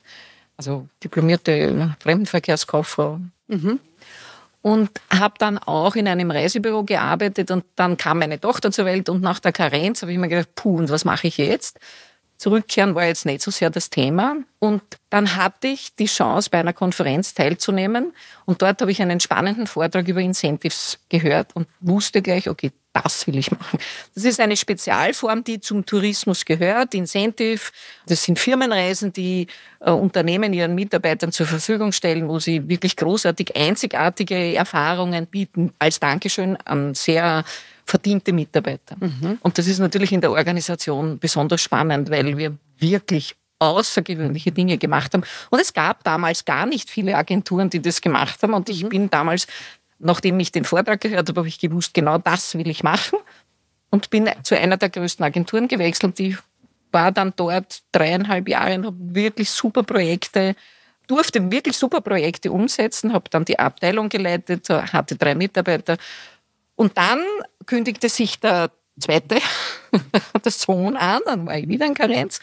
also 0.55 0.87
diplomierte 1.03 1.93
Fremdenverkehrskauffrau. 1.99 3.19
Mhm. 3.47 3.81
Und 4.61 4.91
habe 5.09 5.35
dann 5.37 5.57
auch 5.57 5.95
in 5.95 6.07
einem 6.07 6.31
Reisebüro 6.31 6.83
gearbeitet 6.83 7.51
und 7.51 7.65
dann 7.75 7.97
kam 7.97 8.19
meine 8.19 8.39
Tochter 8.39 8.71
zur 8.71 8.85
Welt 8.85 9.09
und 9.09 9.21
nach 9.21 9.39
der 9.39 9.51
Karenz 9.51 10.01
habe 10.01 10.13
ich 10.13 10.17
mir 10.17 10.29
gedacht, 10.29 10.55
puh, 10.55 10.77
und 10.77 10.89
was 10.89 11.03
mache 11.03 11.27
ich 11.27 11.37
jetzt? 11.37 11.79
Zurückkehren 12.39 12.95
war 12.95 13.03
jetzt 13.03 13.25
nicht 13.25 13.41
so 13.41 13.51
sehr 13.51 13.69
das 13.69 13.89
Thema. 13.89 14.37
Und 14.59 14.81
dann 15.09 15.35
hatte 15.35 15.67
ich 15.67 15.93
die 15.95 16.05
Chance, 16.05 16.49
bei 16.49 16.59
einer 16.59 16.71
Konferenz 16.71 17.33
teilzunehmen. 17.33 18.13
Und 18.45 18.61
dort 18.61 18.79
habe 18.81 18.91
ich 18.91 19.01
einen 19.01 19.19
spannenden 19.19 19.67
Vortrag 19.67 20.07
über 20.07 20.21
Incentives 20.21 20.99
gehört 21.09 21.53
und 21.53 21.67
wusste 21.81 22.21
gleich, 22.21 22.49
okay, 22.49 22.71
das 22.93 23.27
will 23.27 23.37
ich 23.37 23.51
machen. 23.51 23.77
Das 24.15 24.23
ist 24.23 24.39
eine 24.39 24.55
Spezialform, 24.55 25.43
die 25.43 25.59
zum 25.59 25.85
Tourismus 25.85 26.45
gehört. 26.45 26.93
Incentive, 26.93 27.71
das 28.07 28.23
sind 28.23 28.39
Firmenreisen, 28.39 29.11
die 29.11 29.47
äh, 29.81 29.91
Unternehmen 29.91 30.53
ihren 30.53 30.75
Mitarbeitern 30.75 31.33
zur 31.33 31.45
Verfügung 31.45 31.91
stellen, 31.91 32.29
wo 32.29 32.39
sie 32.39 32.69
wirklich 32.69 32.95
großartig, 32.95 33.57
einzigartige 33.57 34.55
Erfahrungen 34.55 35.27
bieten 35.27 35.73
als 35.77 35.99
Dankeschön 35.99 36.55
an 36.63 36.95
sehr 36.95 37.43
verdiente 37.89 38.31
Mitarbeiter. 38.31 38.95
Mhm. 38.99 39.39
Und 39.41 39.57
das 39.57 39.67
ist 39.67 39.79
natürlich 39.79 40.11
in 40.11 40.21
der 40.21 40.31
Organisation 40.31 41.19
besonders 41.19 41.61
spannend, 41.61 42.09
weil 42.09 42.37
wir 42.37 42.55
wirklich 42.77 43.35
außergewöhnliche 43.59 44.51
Dinge 44.51 44.77
gemacht 44.77 45.13
haben. 45.13 45.23
Und 45.49 45.59
es 45.59 45.73
gab 45.73 46.03
damals 46.03 46.45
gar 46.45 46.65
nicht 46.65 46.89
viele 46.89 47.15
Agenturen, 47.15 47.69
die 47.69 47.81
das 47.81 47.99
gemacht 47.99 48.41
haben. 48.41 48.53
Und 48.53 48.69
ich 48.69 48.83
mhm. 48.83 48.89
bin 48.89 49.09
damals, 49.09 49.47
nachdem 49.99 50.39
ich 50.39 50.51
den 50.51 50.65
Vortrag 50.65 51.01
gehört 51.01 51.27
habe, 51.27 51.41
habe 51.41 51.47
ich 51.47 51.59
gewusst, 51.59 51.93
genau 51.93 52.17
das 52.17 52.55
will 52.55 52.69
ich 52.69 52.83
machen. 52.83 53.19
Und 53.89 54.09
bin 54.11 54.29
zu 54.43 54.57
einer 54.57 54.77
der 54.77 54.89
größten 54.89 55.25
Agenturen 55.25 55.67
gewechselt. 55.67 56.19
Die 56.19 56.37
war 56.91 57.11
dann 57.11 57.33
dort 57.35 57.81
dreieinhalb 57.91 58.47
Jahre 58.47 58.75
und 58.75 58.85
habe 58.85 58.97
wirklich 58.99 59.49
super 59.49 59.83
Projekte, 59.83 60.55
durfte 61.07 61.51
wirklich 61.51 61.75
super 61.75 62.01
Projekte 62.01 62.51
umsetzen, 62.51 63.13
habe 63.13 63.29
dann 63.31 63.45
die 63.45 63.57
Abteilung 63.57 64.09
geleitet, 64.09 64.69
hatte 64.69 65.15
drei 65.15 65.33
Mitarbeiter. 65.33 65.97
Und 66.79 66.97
dann 66.97 67.19
kündigte 67.65 68.07
sich 68.07 68.39
der 68.39 68.71
zweite, 68.97 69.39
der 70.45 70.51
Sohn 70.51 70.95
an, 70.95 71.19
dann 71.25 71.45
war 71.45 71.57
ich 71.57 71.67
wieder 71.67 71.85
in 71.85 71.93
Karenz. 71.93 72.39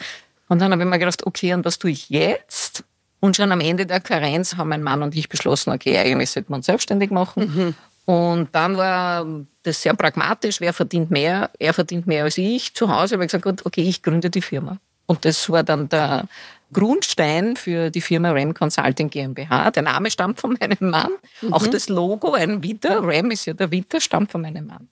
Und 0.47 0.61
dann 0.61 0.71
habe 0.71 0.83
ich 0.83 0.87
mir 0.87 0.99
gedacht, 0.99 1.25
okay, 1.25 1.55
und 1.55 1.65
was 1.65 1.79
tue 1.79 1.89
ich 1.89 2.11
jetzt? 2.11 2.83
Und 3.19 3.35
schon 3.35 3.51
am 3.51 3.61
Ende 3.61 3.87
der 3.87 3.99
Karenz 3.99 4.55
haben 4.55 4.69
mein 4.69 4.83
Mann 4.83 5.01
und 5.01 5.15
ich 5.15 5.27
beschlossen, 5.27 5.71
okay, 5.71 5.97
eigentlich 5.97 6.29
sollte 6.29 6.51
man 6.51 6.61
selbstständig 6.61 7.09
machen. 7.09 7.75
Mhm. 8.05 8.13
Und 8.13 8.49
dann 8.53 8.77
war 8.77 9.25
das 9.63 9.81
sehr 9.81 9.95
pragmatisch, 9.95 10.61
wer 10.61 10.71
verdient 10.71 11.09
mehr? 11.09 11.49
Er 11.57 11.73
verdient 11.73 12.05
mehr 12.05 12.25
als 12.25 12.37
ich. 12.37 12.75
Zu 12.75 12.95
Hause 12.95 13.15
habe 13.15 13.25
ich 13.25 13.31
gesagt, 13.31 13.65
okay, 13.65 13.81
ich 13.81 14.03
gründe 14.03 14.29
die 14.29 14.43
Firma. 14.43 14.77
Und 15.07 15.25
das 15.25 15.49
war 15.49 15.63
dann 15.63 15.89
der 15.89 16.27
Grundstein 16.73 17.55
für 17.55 17.89
die 17.89 18.01
Firma 18.01 18.31
RAM 18.31 18.53
Consulting 18.53 19.09
GmbH. 19.09 19.71
Der 19.71 19.83
Name 19.83 20.11
stammt 20.11 20.39
von 20.39 20.57
meinem 20.59 20.89
Mann. 20.89 21.11
Mhm. 21.41 21.53
Auch 21.53 21.67
das 21.67 21.89
Logo, 21.89 22.33
ein 22.33 22.63
Witter, 22.63 22.99
RAM 23.03 23.31
ist 23.31 23.45
ja 23.45 23.53
der 23.53 23.71
Witter, 23.71 24.01
stammt 24.01 24.31
von 24.31 24.41
meinem 24.41 24.67
Mann. 24.67 24.89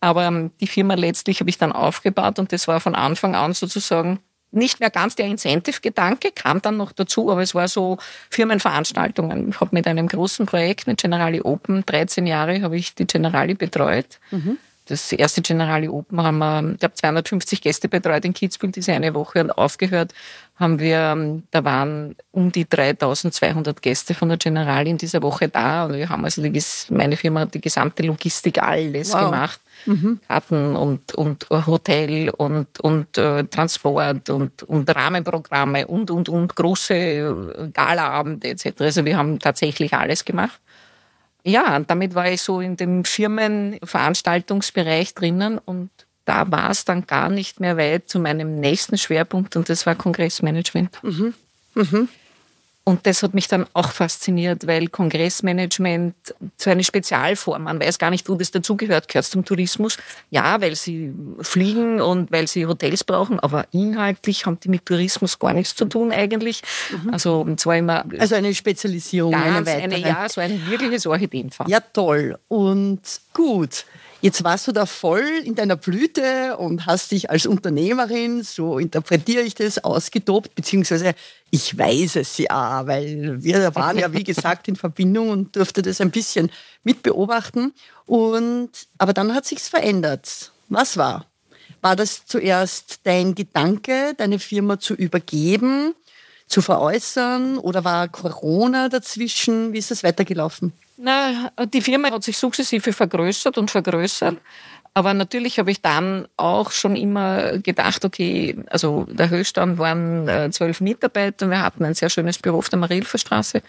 Aber 0.00 0.24
ähm, 0.24 0.50
die 0.60 0.66
Firma 0.66 0.94
letztlich 0.94 1.40
habe 1.40 1.50
ich 1.50 1.58
dann 1.58 1.72
aufgebaut 1.72 2.38
und 2.38 2.52
das 2.52 2.68
war 2.68 2.80
von 2.80 2.94
Anfang 2.94 3.34
an 3.34 3.54
sozusagen 3.54 4.20
nicht 4.52 4.80
mehr 4.80 4.90
ganz 4.90 5.16
der 5.16 5.26
Incentive-Gedanke, 5.26 6.30
kam 6.32 6.62
dann 6.62 6.76
noch 6.76 6.92
dazu, 6.92 7.30
aber 7.30 7.42
es 7.42 7.54
war 7.54 7.68
so 7.68 7.98
Firmenveranstaltungen. 8.30 9.50
Ich 9.50 9.60
habe 9.60 9.70
mit 9.72 9.86
einem 9.86 10.06
großen 10.06 10.46
Projekt, 10.46 10.86
mit 10.86 11.00
Generali 11.00 11.40
Open, 11.40 11.84
13 11.84 12.26
Jahre 12.26 12.62
habe 12.62 12.76
ich 12.76 12.94
die 12.94 13.06
Generali 13.06 13.54
betreut. 13.54 14.18
Mhm. 14.30 14.58
Das 14.86 15.12
erste 15.12 15.42
Generali 15.42 15.88
Open 15.88 16.22
haben 16.22 16.38
wir, 16.38 16.74
ich 16.76 16.84
habe 16.84 16.94
250 16.94 17.60
Gäste 17.60 17.88
betreut 17.88 18.24
in 18.24 18.32
Kitzbühel 18.32 18.72
diese 18.72 18.92
eine 18.92 19.14
Woche 19.14 19.40
und 19.40 19.50
aufgehört 19.50 20.14
haben 20.56 20.78
wir, 20.78 20.98
ähm, 20.98 21.42
da 21.50 21.64
waren 21.64 22.16
um 22.30 22.50
die 22.50 22.68
3200 22.68 23.82
Gäste 23.82 24.14
von 24.14 24.28
der 24.28 24.38
Generali 24.38 24.90
in 24.90 24.96
dieser 24.96 25.22
Woche 25.22 25.48
da 25.48 25.84
und 25.84 25.94
wir 25.94 26.08
haben 26.08 26.24
also 26.24 26.40
die, 26.40 26.62
meine 26.90 27.16
Firma 27.16 27.40
hat 27.40 27.54
die 27.54 27.60
gesamte 27.60 28.02
Logistik 28.04 28.62
alles 28.62 29.12
wow. 29.12 29.24
gemacht. 29.24 29.60
Mhm. 29.84 30.20
Karten 30.26 30.74
und, 30.74 31.14
und 31.14 31.46
Hotel 31.50 32.30
und, 32.30 32.80
und 32.80 33.18
äh, 33.18 33.44
Transport 33.44 34.30
und, 34.30 34.62
und 34.62 34.94
Rahmenprogramme 34.94 35.86
und, 35.86 36.10
und, 36.10 36.28
und 36.30 36.56
große 36.56 36.94
äh, 36.94 37.68
Galaabende 37.72 38.48
etc. 38.48 38.80
Also 38.80 39.04
wir 39.04 39.18
haben 39.18 39.38
tatsächlich 39.38 39.92
alles 39.92 40.24
gemacht. 40.24 40.58
Ja, 41.46 41.76
und 41.76 41.88
damit 41.88 42.16
war 42.16 42.28
ich 42.28 42.42
so 42.42 42.60
in 42.60 42.76
dem 42.76 43.04
Firmenveranstaltungsbereich 43.04 45.14
drinnen 45.14 45.58
und 45.58 45.90
da 46.24 46.50
war 46.50 46.70
es 46.70 46.84
dann 46.84 47.06
gar 47.06 47.28
nicht 47.28 47.60
mehr 47.60 47.76
weit 47.76 48.08
zu 48.08 48.18
meinem 48.18 48.58
nächsten 48.58 48.98
Schwerpunkt 48.98 49.54
und 49.54 49.68
das 49.68 49.86
war 49.86 49.94
Kongressmanagement. 49.94 51.00
Mhm. 51.04 51.34
Mhm. 51.74 52.08
Und 52.88 53.04
das 53.04 53.24
hat 53.24 53.34
mich 53.34 53.48
dann 53.48 53.66
auch 53.72 53.90
fasziniert, 53.90 54.68
weil 54.68 54.86
Kongressmanagement 54.86 56.14
so 56.56 56.70
eine 56.70 56.84
Spezialform, 56.84 57.64
man 57.64 57.80
weiß 57.80 57.98
gar 57.98 58.10
nicht, 58.10 58.28
wo 58.28 58.36
das 58.36 58.52
dazugehört, 58.52 59.08
gehört 59.08 59.24
zum 59.24 59.44
Tourismus. 59.44 59.98
Ja, 60.30 60.60
weil 60.60 60.76
sie 60.76 61.12
fliegen 61.40 62.00
und 62.00 62.30
weil 62.30 62.46
sie 62.46 62.64
Hotels 62.64 63.02
brauchen, 63.02 63.40
aber 63.40 63.66
inhaltlich 63.72 64.46
haben 64.46 64.60
die 64.60 64.68
mit 64.68 64.86
Tourismus 64.86 65.36
gar 65.40 65.52
nichts 65.52 65.74
zu 65.74 65.86
tun 65.86 66.12
eigentlich. 66.12 66.62
Mhm. 66.92 67.12
Also 67.12 67.44
zwar 67.56 67.76
immer. 67.76 68.04
Also 68.20 68.36
eine 68.36 68.54
Spezialisierung, 68.54 69.32
ganz 69.32 69.44
eine 69.44 69.66
weitere. 69.66 69.82
Eine, 69.82 69.98
ja, 69.98 70.28
so 70.28 70.40
ein 70.40 70.70
wirkliches 70.70 71.08
Orchideenfach. 71.08 71.66
Ja, 71.66 71.80
toll. 71.80 72.38
Und 72.46 73.00
gut. 73.32 73.84
Jetzt 74.22 74.42
warst 74.44 74.66
du 74.66 74.72
da 74.72 74.86
voll 74.86 75.26
in 75.44 75.54
deiner 75.54 75.76
Blüte 75.76 76.56
und 76.56 76.86
hast 76.86 77.12
dich 77.12 77.28
als 77.28 77.46
Unternehmerin, 77.46 78.42
so 78.42 78.78
interpretiere 78.78 79.42
ich 79.42 79.54
das, 79.54 79.84
ausgetobt, 79.84 80.54
beziehungsweise 80.54 81.14
ich 81.50 81.76
weiß 81.76 82.16
es 82.16 82.38
ja, 82.38 82.86
weil 82.86 83.42
wir 83.42 83.74
waren 83.74 83.98
ja, 83.98 84.12
wie 84.12 84.24
gesagt, 84.24 84.68
in 84.68 84.76
Verbindung 84.76 85.28
und 85.28 85.54
durfte 85.54 85.82
das 85.82 86.00
ein 86.00 86.10
bisschen 86.10 86.50
mitbeobachten. 86.82 87.74
Und, 88.06 88.70
aber 88.96 89.12
dann 89.12 89.34
hat 89.34 89.44
sich's 89.44 89.68
verändert. 89.68 90.52
Was 90.68 90.96
war? 90.96 91.26
War 91.82 91.94
das 91.94 92.24
zuerst 92.24 93.00
dein 93.04 93.34
Gedanke, 93.34 94.14
deine 94.16 94.38
Firma 94.38 94.78
zu 94.78 94.94
übergeben, 94.94 95.94
zu 96.46 96.62
veräußern 96.62 97.58
oder 97.58 97.84
war 97.84 98.08
Corona 98.08 98.88
dazwischen? 98.88 99.72
Wie 99.72 99.78
ist 99.78 99.90
das 99.90 100.02
weitergelaufen? 100.02 100.72
Na, 100.96 101.50
die 101.72 101.82
Firma 101.82 102.10
hat 102.10 102.24
sich 102.24 102.38
sukzessive 102.38 102.92
vergrößert 102.92 103.58
und 103.58 103.70
vergrößert. 103.70 104.38
Aber 104.94 105.12
natürlich 105.12 105.58
habe 105.58 105.70
ich 105.70 105.82
dann 105.82 106.26
auch 106.38 106.70
schon 106.70 106.96
immer 106.96 107.58
gedacht, 107.58 108.02
okay, 108.06 108.56
also 108.70 109.06
der 109.10 109.28
Höchststand 109.28 109.76
waren 109.76 110.26
äh, 110.26 110.50
zwölf 110.50 110.80
Mitarbeiter. 110.80 111.50
Wir 111.50 111.60
hatten 111.60 111.84
ein 111.84 111.92
sehr 111.92 112.08
schönes 112.08 112.38
Büro 112.38 112.56
auf 112.58 112.70
der 112.70 112.78
Marilferstraße, 112.78 113.60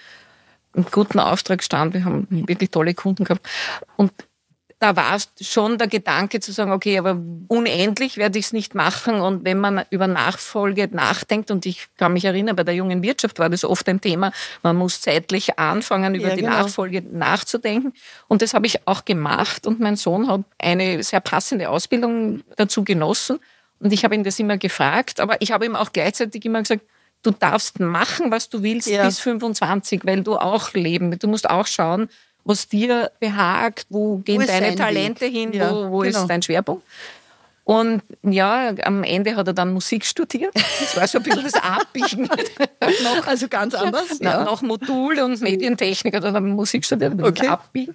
einen 0.74 0.86
guten 0.90 1.20
Auftragsstand. 1.20 1.96
Wir 1.96 2.06
haben 2.06 2.28
wirklich 2.30 2.72
tolle 2.72 2.94
Kunden 2.94 3.26
gehabt. 3.26 3.46
Und 3.98 4.14
da 4.80 4.96
war 4.96 5.18
schon 5.42 5.80
der 5.80 5.88
Gedanke 5.88 6.40
zu 6.40 6.52
sagen, 6.52 6.72
okay, 6.72 7.00
aber 7.00 7.20
unendlich 7.48 8.18
werde 8.18 8.38
ich 8.38 8.46
es 8.46 8.54
nicht 8.54 8.76
machen. 8.76 9.22
Und 9.22 9.44
wenn 9.44 9.60
man 9.60 9.84
über 9.90 10.06
Nachfolge 10.06 10.88
nachdenkt, 10.92 11.50
und 11.50 11.66
ich 11.66 11.88
kann 11.98 12.14
mich 12.14 12.26
erinnern, 12.26 12.56
bei 12.56 12.64
der 12.64 12.76
jungen 12.76 13.02
Wirtschaft 13.02 13.40
war 13.40 13.50
das 13.50 13.66
oft 13.66 13.90
ein 13.90 14.02
Thema, 14.02 14.32
man 14.62 14.76
muss 14.76 15.02
zeitlich 15.02 15.58
anfangen, 15.58 16.14
über 16.14 16.30
ja, 16.30 16.36
die 16.36 16.42
genau. 16.42 16.58
Nachfolge 16.58 17.02
nachzudenken. 17.02 17.94
Und 18.28 18.44
das 18.44 18.54
habe 18.54 18.68
ich 18.68 18.88
auch 18.88 19.04
gemacht. 19.04 19.66
Und 19.66 19.80
mein 19.80 19.96
Sohn 19.96 20.28
hat 20.28 20.42
eine 20.60 21.02
sehr 21.02 21.22
passende 21.22 21.70
Ausbildung 21.70 22.44
dazu 22.56 22.84
genossen. 22.84 23.40
Und 23.80 23.94
ich 23.94 24.04
habe 24.04 24.14
ihn 24.14 24.24
das 24.24 24.40
immer 24.40 24.58
gefragt, 24.58 25.20
aber 25.20 25.42
ich 25.42 25.52
habe 25.52 25.66
ihm 25.66 25.76
auch 25.76 25.92
gleichzeitig 25.92 26.46
immer 26.46 26.62
gesagt, 26.62 26.84
du 27.24 27.32
darfst 27.32 27.80
machen, 27.80 28.30
was 28.32 28.50
du 28.50 28.62
willst 28.62 28.88
ja. 28.88 29.06
bis 29.06 29.20
25, 29.20 30.02
weil 30.06 30.22
du 30.22 30.38
auch 30.38 30.74
leben. 30.74 31.18
Du 31.18 31.28
musst 31.28 31.50
auch 31.50 31.66
schauen, 31.66 32.10
was 32.48 32.68
dir 32.68 33.12
behagt, 33.20 33.86
wo 33.90 34.18
gehen 34.18 34.42
wo 34.42 34.46
deine 34.46 34.76
Talente 34.76 35.22
Weg? 35.22 35.34
hin, 35.34 35.54
ja, 35.54 35.72
wo, 35.72 35.92
wo 35.92 36.00
genau. 36.00 36.22
ist 36.22 36.28
dein 36.28 36.42
Schwerpunkt. 36.42 36.84
Und 37.64 38.02
ja, 38.24 38.74
am 38.84 39.04
Ende 39.04 39.36
hat 39.36 39.48
er 39.48 39.54
dann 39.54 39.74
Musik 39.74 40.06
studiert. 40.06 40.56
Das 40.56 40.96
war 40.96 41.06
so 41.06 41.18
ein 41.18 41.24
bisschen 41.24 41.44
das 41.44 41.54
Abbiegen. 41.56 42.24
noch, 43.04 43.28
also 43.28 43.50
ganz 43.50 43.74
anders. 43.74 44.20
Ja. 44.22 44.46
Nach 44.46 44.62
Modul 44.62 45.20
und 45.20 45.42
Medientechnik 45.42 46.16
hat 46.16 46.24
er 46.24 46.32
dann 46.32 46.48
Musik 46.52 46.86
studiert, 46.86 47.22
okay. 47.22 47.48
Abbiegen. 47.48 47.94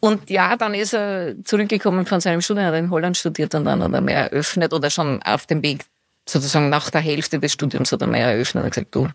Und 0.00 0.30
ja, 0.30 0.56
dann 0.56 0.72
ist 0.72 0.94
er 0.94 1.34
zurückgekommen 1.44 2.06
von 2.06 2.20
seinem 2.20 2.40
Studium, 2.40 2.66
hat 2.66 2.72
er 2.72 2.78
in 2.78 2.90
Holland 2.90 3.16
studiert 3.18 3.54
und 3.54 3.66
dann 3.66 3.82
hat 3.82 3.92
er 3.92 4.00
mehr 4.00 4.30
eröffnet 4.30 4.72
oder 4.72 4.88
schon 4.88 5.22
auf 5.22 5.46
dem 5.46 5.62
Weg 5.62 5.84
sozusagen 6.26 6.70
nach 6.70 6.90
der 6.90 7.00
Hälfte 7.00 7.38
des 7.38 7.52
Studiums 7.52 7.92
hat 7.92 8.00
er 8.00 8.06
mehr 8.06 8.28
eröffnet 8.28 8.64
und 8.64 8.70
gesagt, 8.70 8.94
du, 8.94 9.08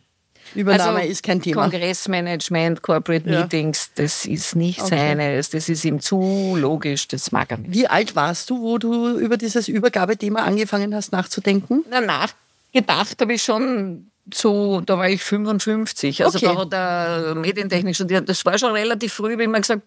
Übernahme 0.55 0.99
also, 0.99 1.11
ist 1.11 1.23
kein 1.23 1.41
Thema. 1.41 1.61
Kongressmanagement, 1.63 2.81
Corporate 2.81 3.29
ja. 3.29 3.41
Meetings, 3.41 3.91
das 3.95 4.25
ist 4.25 4.55
nicht 4.55 4.81
okay. 4.81 4.89
seines, 4.89 5.49
das 5.49 5.69
ist 5.69 5.85
ihm 5.85 5.99
zu 5.99 6.55
logisch, 6.57 7.07
das 7.07 7.31
mag 7.31 7.51
er 7.51 7.57
nicht. 7.57 7.73
Wie 7.73 7.87
alt 7.87 8.15
warst 8.15 8.49
du, 8.49 8.61
wo 8.61 8.77
du 8.77 9.17
über 9.17 9.37
dieses 9.37 9.67
Übergabethema 9.67 10.43
angefangen 10.43 10.93
hast 10.95 11.11
nachzudenken? 11.11 11.83
Na, 11.89 12.01
nachgedacht 12.01 13.21
habe 13.21 13.33
ich 13.33 13.43
schon 13.43 14.09
so, 14.33 14.81
da 14.81 14.97
war 14.97 15.09
ich 15.09 15.23
55. 15.23 16.23
Also 16.23 16.37
okay. 16.37 16.55
da 16.55 16.59
hat 16.59 16.73
er 16.73 17.35
Medientechnik 17.35 17.95
studiert. 17.95 18.29
Das 18.29 18.45
war 18.45 18.57
schon 18.57 18.71
relativ 18.73 19.13
früh, 19.13 19.37
wie 19.37 19.47
man 19.47 19.61
gesagt, 19.61 19.81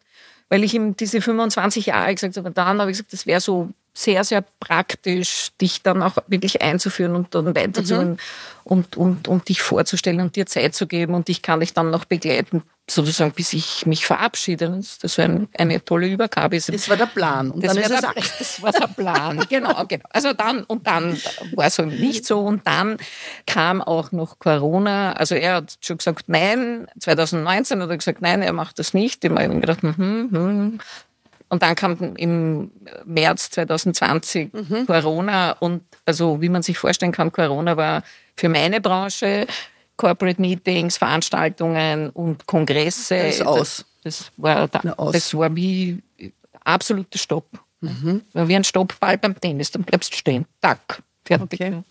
weil 0.49 0.65
ich 0.65 0.75
ihm 0.75 0.97
diese 0.97 1.21
25 1.21 1.87
Jahre 1.87 2.15
gesagt 2.15 2.37
habe, 2.37 2.51
dann 2.51 2.81
habe 2.81 2.91
ich 2.91 2.99
gesagt, 2.99 3.13
das 3.13 3.27
wäre 3.27 3.41
so 3.41 3.71
sehr, 3.95 4.25
sehr 4.25 4.43
praktisch, 4.61 5.51
dich 5.61 5.83
dann 5.83 6.03
auch 6.03 6.17
wirklich 6.27 6.63
einzuführen 6.63 7.15
und 7.15 7.35
dann 7.35 7.55
weiterzuführen 7.55 8.13
mhm. 8.13 8.17
und, 8.65 8.97
und, 8.97 9.29
und 9.29 9.49
dich 9.49 9.61
vorzustellen 9.61 10.21
und 10.21 10.35
dir 10.37 10.47
Zeit 10.47 10.75
zu 10.75 10.87
geben 10.87 11.15
und 11.15 11.29
dich 11.29 11.43
kann 11.43 11.61
ich 11.61 11.75
dann 11.75 11.91
noch 11.91 12.07
begleiten, 12.07 12.63
sozusagen, 12.89 13.33
bis 13.33 13.53
ich 13.53 13.85
mich 13.85 14.07
verabschiede. 14.07 14.81
Das 15.01 15.19
war 15.19 15.25
ein, 15.27 15.49
eine 15.57 15.85
tolle 15.85 16.09
Übergabe. 16.09 16.57
Das 16.57 16.89
war 16.89 16.97
der 16.97 17.07
Plan. 17.07 17.51
Und 17.51 17.65
das, 17.65 17.75
dann 17.75 17.83
ist 17.83 18.03
der, 18.03 18.13
das 18.39 18.63
war 18.63 18.73
der 18.73 18.87
Plan, 18.87 19.45
genau, 19.49 19.85
genau. 19.87 20.05
Also 20.11 20.33
dann, 20.33 20.65
und 20.65 20.87
dann 20.87 21.21
war 21.55 21.67
es 21.67 21.79
nicht 21.79 22.25
so 22.25 22.41
und 22.41 22.67
dann 22.67 22.97
kam 23.47 23.83
auch 23.83 24.11
noch 24.11 24.39
Corona. 24.39 25.13
Also 25.13 25.35
er 25.35 25.57
hat 25.57 25.77
schon 25.81 25.99
gesagt, 25.99 26.29
nein, 26.29 26.87
2019 26.99 27.83
hat 27.83 27.91
er 27.91 27.99
gesagt, 27.99 28.23
nein, 28.23 28.41
er 28.41 28.55
macht 28.55 28.79
das 28.79 28.95
nicht. 28.95 29.23
Ich 29.23 29.31
habe 29.31 29.49
mir 29.49 29.61
gedacht, 29.61 29.83
hm, 29.83 30.29
hm. 30.33 30.81
Und 31.53 31.63
dann 31.63 31.75
kam 31.75 32.17
im 32.17 32.71
März 33.05 33.51
2020 33.51 34.55
mhm. 34.55 34.87
Corona 34.87 35.53
und 35.61 35.83
also 36.07 36.41
wie 36.41 36.49
man 36.49 36.63
sich 36.63 36.79
vorstellen 36.79 37.13
kann, 37.13 37.31
Corona 37.31 37.77
war 37.77 38.05
für 38.39 38.49
meine 38.49 38.81
Branche 38.81 39.47
Corporate 39.99 40.41
Meetings, 40.41 40.97
Veranstaltungen 40.97 42.09
und 42.09 42.47
Kongresse. 42.47 43.19
Das 43.19 43.35
ist 43.35 43.47
aus. 43.47 43.85
Das, 44.03 44.33
war, 44.39 44.67
da, 44.67 44.81
das 45.13 45.35
war 45.35 45.55
wie 45.55 46.03
absoluter 46.65 47.19
Stopp. 47.19 47.47
Mhm. 47.83 48.23
Wie 48.33 48.57
ein 48.57 48.65
Stoppball 48.65 49.19
beim 49.19 49.39
Tennis, 49.39 49.73
dann 49.73 49.83
bleibst 49.83 50.11
du 50.15 50.17
stehen. 50.17 50.47
Tack, 50.63 51.03
fertig. 51.23 51.61
Okay. 51.61 51.83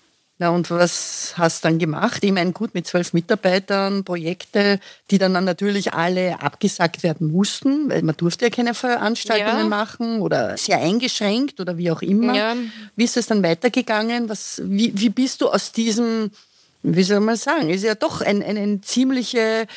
Na 0.42 0.50
und 0.50 0.72
was 0.72 1.36
hast 1.38 1.64
du 1.64 1.68
dann 1.68 1.78
gemacht? 1.78 2.24
Ich 2.24 2.32
meine, 2.32 2.52
gut, 2.52 2.74
mit 2.74 2.88
zwölf 2.88 3.14
Mitarbeitern, 3.14 4.04
Projekte, 4.04 4.80
die 5.12 5.20
dann, 5.20 5.36
dann 5.36 5.44
natürlich 5.46 5.94
alle 5.94 6.42
abgesagt 6.42 7.04
werden 7.04 7.32
mussten, 7.32 7.92
weil 7.92 8.02
man 8.02 8.18
durfte 8.18 8.46
ja 8.46 8.50
keine 8.50 8.74
Veranstaltungen 8.74 9.60
ja. 9.60 9.66
machen 9.66 10.20
oder 10.20 10.58
sehr 10.58 10.80
eingeschränkt 10.80 11.60
oder 11.60 11.78
wie 11.78 11.92
auch 11.92 12.02
immer. 12.02 12.34
Ja. 12.34 12.56
Wie 12.96 13.04
ist 13.04 13.18
es 13.18 13.28
dann 13.28 13.44
weitergegangen? 13.44 14.30
Was, 14.30 14.60
wie, 14.66 14.92
wie 14.96 15.10
bist 15.10 15.42
du 15.42 15.48
aus 15.48 15.74
diesem, 15.74 16.32
wie 16.82 17.04
soll 17.04 17.20
man 17.20 17.36
sagen, 17.36 17.70
ist 17.70 17.84
ja 17.84 17.94
doch 17.94 18.22
ein, 18.22 18.42
ein, 18.42 18.58
eine 18.58 18.82
ziemliche 18.82 19.68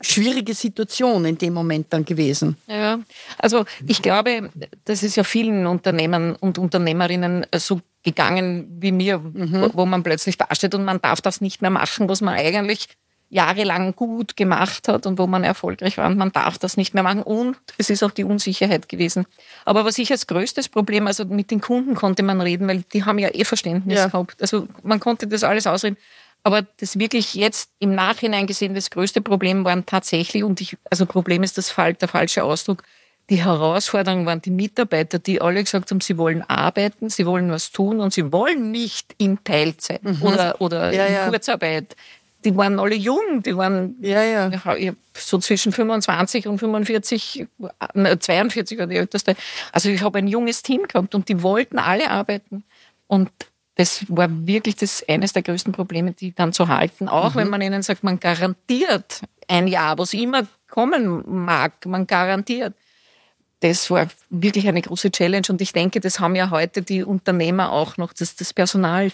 schwierige 0.00 0.54
Situation 0.54 1.26
in 1.26 1.36
dem 1.36 1.52
Moment 1.52 1.88
dann 1.90 2.06
gewesen. 2.06 2.56
Ja, 2.66 2.98
also 3.38 3.64
ich 3.86 4.00
glaube, 4.00 4.50
das 4.86 5.02
ist 5.02 5.16
ja 5.16 5.24
vielen 5.24 5.66
Unternehmern 5.66 6.34
und 6.34 6.56
Unternehmerinnen 6.56 7.46
so 7.56 7.82
gegangen 8.04 8.68
wie 8.80 8.92
mir, 8.92 9.18
mhm. 9.18 9.62
wo, 9.62 9.70
wo, 9.74 9.86
man 9.86 10.02
plötzlich 10.02 10.38
dasteht 10.38 10.74
und 10.74 10.84
man 10.84 11.00
darf 11.00 11.20
das 11.20 11.40
nicht 11.40 11.62
mehr 11.62 11.70
machen, 11.70 12.08
was 12.08 12.20
man 12.20 12.34
eigentlich 12.34 12.88
jahrelang 13.30 13.96
gut 13.96 14.36
gemacht 14.36 14.86
hat 14.86 15.06
und 15.06 15.18
wo 15.18 15.26
man 15.26 15.42
erfolgreich 15.42 15.98
war 15.98 16.06
und 16.06 16.16
man 16.16 16.30
darf 16.30 16.58
das 16.58 16.76
nicht 16.76 16.94
mehr 16.94 17.02
machen 17.02 17.22
und 17.22 17.56
es 17.78 17.90
ist 17.90 18.04
auch 18.04 18.12
die 18.12 18.22
Unsicherheit 18.22 18.88
gewesen. 18.88 19.26
Aber 19.64 19.84
was 19.84 19.98
ich 19.98 20.12
als 20.12 20.28
größtes 20.28 20.68
Problem, 20.68 21.06
also 21.08 21.24
mit 21.24 21.50
den 21.50 21.60
Kunden 21.60 21.94
konnte 21.94 22.22
man 22.22 22.40
reden, 22.40 22.68
weil 22.68 22.84
die 22.92 23.04
haben 23.04 23.18
ja 23.18 23.30
eh 23.32 23.44
Verständnis 23.44 23.98
ja. 23.98 24.06
gehabt. 24.06 24.40
Also 24.40 24.68
man 24.84 25.00
konnte 25.00 25.26
das 25.26 25.42
alles 25.42 25.66
ausreden. 25.66 25.96
Aber 26.44 26.62
das 26.76 26.98
wirklich 26.98 27.34
jetzt 27.34 27.70
im 27.78 27.94
Nachhinein 27.94 28.46
gesehen, 28.46 28.74
das 28.74 28.90
größte 28.90 29.22
Problem 29.22 29.64
waren 29.64 29.86
tatsächlich, 29.86 30.44
und 30.44 30.60
ich, 30.60 30.76
also 30.90 31.06
Problem 31.06 31.42
ist 31.42 31.56
das 31.56 31.74
der 31.74 32.08
falsche 32.08 32.44
Ausdruck, 32.44 32.82
die 33.30 33.42
Herausforderung 33.42 34.26
waren 34.26 34.42
die 34.42 34.50
Mitarbeiter, 34.50 35.18
die 35.18 35.40
alle 35.40 35.62
gesagt 35.62 35.90
haben, 35.90 36.00
sie 36.00 36.18
wollen 36.18 36.42
arbeiten, 36.42 37.08
sie 37.08 37.24
wollen 37.24 37.50
was 37.50 37.72
tun 37.72 38.00
und 38.00 38.12
sie 38.12 38.32
wollen 38.32 38.70
nicht 38.70 39.14
in 39.18 39.42
Teilzeit 39.44 40.02
mhm. 40.02 40.22
oder, 40.22 40.60
oder 40.60 40.92
ja, 40.92 41.06
in 41.06 41.14
ja. 41.14 41.28
Kurzarbeit. 41.28 41.96
Die 42.44 42.54
waren 42.54 42.78
alle 42.78 42.94
jung, 42.94 43.42
die 43.42 43.56
waren 43.56 43.96
ja, 44.02 44.50
so 45.16 45.38
zwischen 45.38 45.72
25 45.72 46.46
und 46.46 46.58
45, 46.58 47.46
42 48.18 48.78
war 48.78 48.86
die 48.86 48.96
älteste. 48.96 49.34
Also 49.72 49.88
ich 49.88 50.02
habe 50.02 50.18
ein 50.18 50.28
junges 50.28 50.62
Team 50.62 50.82
gehabt 50.86 51.14
und 51.14 51.30
die 51.30 51.42
wollten 51.42 51.78
alle 51.78 52.10
arbeiten. 52.10 52.64
Und 53.06 53.30
das 53.76 54.04
war 54.08 54.28
wirklich 54.46 54.76
das 54.76 55.02
eines 55.08 55.32
der 55.32 55.42
größten 55.42 55.72
Probleme, 55.72 56.12
die 56.12 56.34
dann 56.34 56.52
zu 56.52 56.68
halten. 56.68 57.08
Auch 57.08 57.34
mhm. 57.34 57.38
wenn 57.38 57.48
man 57.48 57.62
ihnen 57.62 57.82
sagt, 57.82 58.04
man 58.04 58.20
garantiert 58.20 59.22
ein 59.48 59.66
Jahr, 59.66 59.96
was 59.96 60.12
immer 60.12 60.42
kommen 60.68 61.22
mag, 61.26 61.86
man 61.86 62.06
garantiert 62.06 62.74
das 63.64 63.90
war 63.90 64.08
wirklich 64.28 64.68
eine 64.68 64.82
große 64.82 65.10
Challenge 65.10 65.46
und 65.48 65.60
ich 65.62 65.72
denke, 65.72 65.98
das 66.00 66.20
haben 66.20 66.36
ja 66.36 66.50
heute 66.50 66.82
die 66.82 67.02
Unternehmer 67.02 67.72
auch 67.72 67.96
noch, 67.96 68.12
dass 68.12 68.36
das 68.36 68.52
Personal 68.52 69.10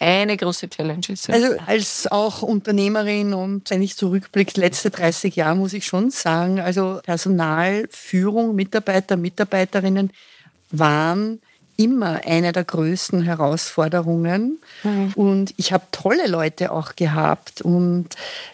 eine 0.00 0.36
große 0.36 0.68
Challenge 0.68 1.06
ist. 1.08 1.30
Also 1.30 1.54
als 1.64 2.10
auch 2.10 2.42
Unternehmerin 2.42 3.32
und 3.32 3.70
wenn 3.70 3.82
ich 3.82 3.96
zurückblicke, 3.96 4.60
letzte 4.60 4.90
30 4.90 5.36
Jahre 5.36 5.54
muss 5.54 5.72
ich 5.72 5.86
schon 5.86 6.10
sagen, 6.10 6.58
also 6.58 7.00
Personalführung, 7.04 8.56
Mitarbeiter, 8.56 9.16
Mitarbeiterinnen 9.16 10.10
waren 10.72 11.40
immer 11.76 12.20
eine 12.24 12.52
der 12.52 12.64
größten 12.64 13.22
Herausforderungen. 13.22 14.60
Mhm. 14.82 15.12
Und 15.14 15.54
ich 15.56 15.72
habe 15.72 15.84
tolle 15.92 16.26
Leute 16.26 16.72
auch 16.72 16.96
gehabt. 16.96 17.62
Und 17.62 18.08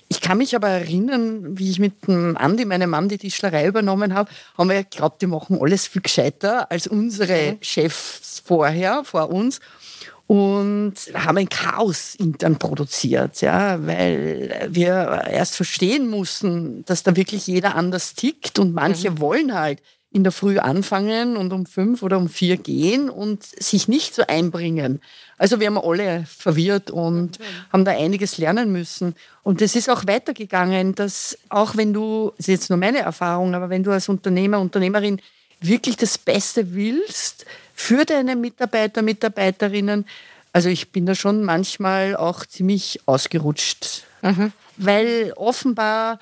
ich 0.09 0.21
kann 0.21 0.39
mich 0.39 0.57
aber 0.57 0.69
erinnern, 0.69 1.59
wie 1.59 1.71
ich 1.71 1.79
mit 1.79 2.07
dem 2.07 2.37
Andi, 2.37 2.65
meinem 2.65 2.91
Mann, 2.91 3.09
die 3.09 3.19
Tischlerei 3.19 3.67
übernommen 3.67 4.15
habe, 4.15 4.31
haben 4.57 4.71
wir 4.71 4.85
geglaubt, 4.85 5.23
die 5.23 5.27
machen 5.27 5.59
alles 5.61 5.87
viel 5.87 6.03
gescheiter 6.03 6.71
als 6.71 6.87
unsere 6.87 7.53
mhm. 7.53 7.59
Chefs 7.61 8.43
vorher, 8.45 9.05
vor 9.05 9.31
uns 9.31 9.61
und 10.31 10.95
haben 11.13 11.39
ein 11.39 11.49
Chaos 11.49 12.15
intern 12.15 12.57
produziert, 12.57 13.41
ja, 13.41 13.85
weil 13.85 14.69
wir 14.71 15.25
erst 15.29 15.57
verstehen 15.57 16.09
mussten, 16.09 16.85
dass 16.85 17.03
da 17.03 17.17
wirklich 17.17 17.49
jeder 17.49 17.75
anders 17.75 18.15
tickt 18.15 18.61
und 18.61 18.73
manche 18.73 19.11
mhm. 19.11 19.19
wollen 19.19 19.59
halt 19.59 19.83
in 20.13 20.25
der 20.25 20.33
Früh 20.33 20.59
anfangen 20.59 21.37
und 21.37 21.53
um 21.53 21.67
fünf 21.67 22.03
oder 22.03 22.19
um 22.19 22.29
vier 22.29 22.57
gehen 22.57 23.09
und 23.09 23.45
sich 23.45 23.87
nicht 23.87 24.15
so 24.15 24.23
einbringen. 24.27 25.01
Also 25.39 25.61
wir 25.61 25.69
haben 25.69 25.79
alle 25.79 26.25
verwirrt 26.27 26.91
und 26.91 27.39
mhm. 27.39 27.45
haben 27.73 27.85
da 27.85 27.93
einiges 27.93 28.37
lernen 28.37 28.73
müssen. 28.73 29.15
Und 29.45 29.63
es 29.63 29.77
ist 29.77 29.89
auch 29.89 30.07
weitergegangen, 30.07 30.97
dass 30.97 31.39
auch 31.49 31.77
wenn 31.77 31.93
du, 31.93 32.33
das 32.37 32.49
ist 32.49 32.53
jetzt 32.55 32.71
nur 32.71 32.79
meine 32.79 32.99
Erfahrung, 32.99 33.55
aber 33.55 33.71
wenn 33.71 33.85
du 33.85 33.93
als 33.93 34.09
Unternehmer, 34.09 34.59
Unternehmerin 34.59 35.21
wirklich 35.61 35.97
das 35.97 36.19
Beste 36.19 36.75
willst, 36.75 37.47
für 37.81 38.05
deine 38.05 38.37
Mitarbeiter, 38.37 39.01
Mitarbeiterinnen. 39.01 40.05
Also 40.53 40.69
ich 40.69 40.91
bin 40.91 41.07
da 41.07 41.15
schon 41.15 41.45
manchmal 41.45 42.15
auch 42.15 42.45
ziemlich 42.45 43.01
ausgerutscht, 43.07 44.05
mhm. 44.23 44.53
weil 44.77 45.33
offenbar 45.37 46.19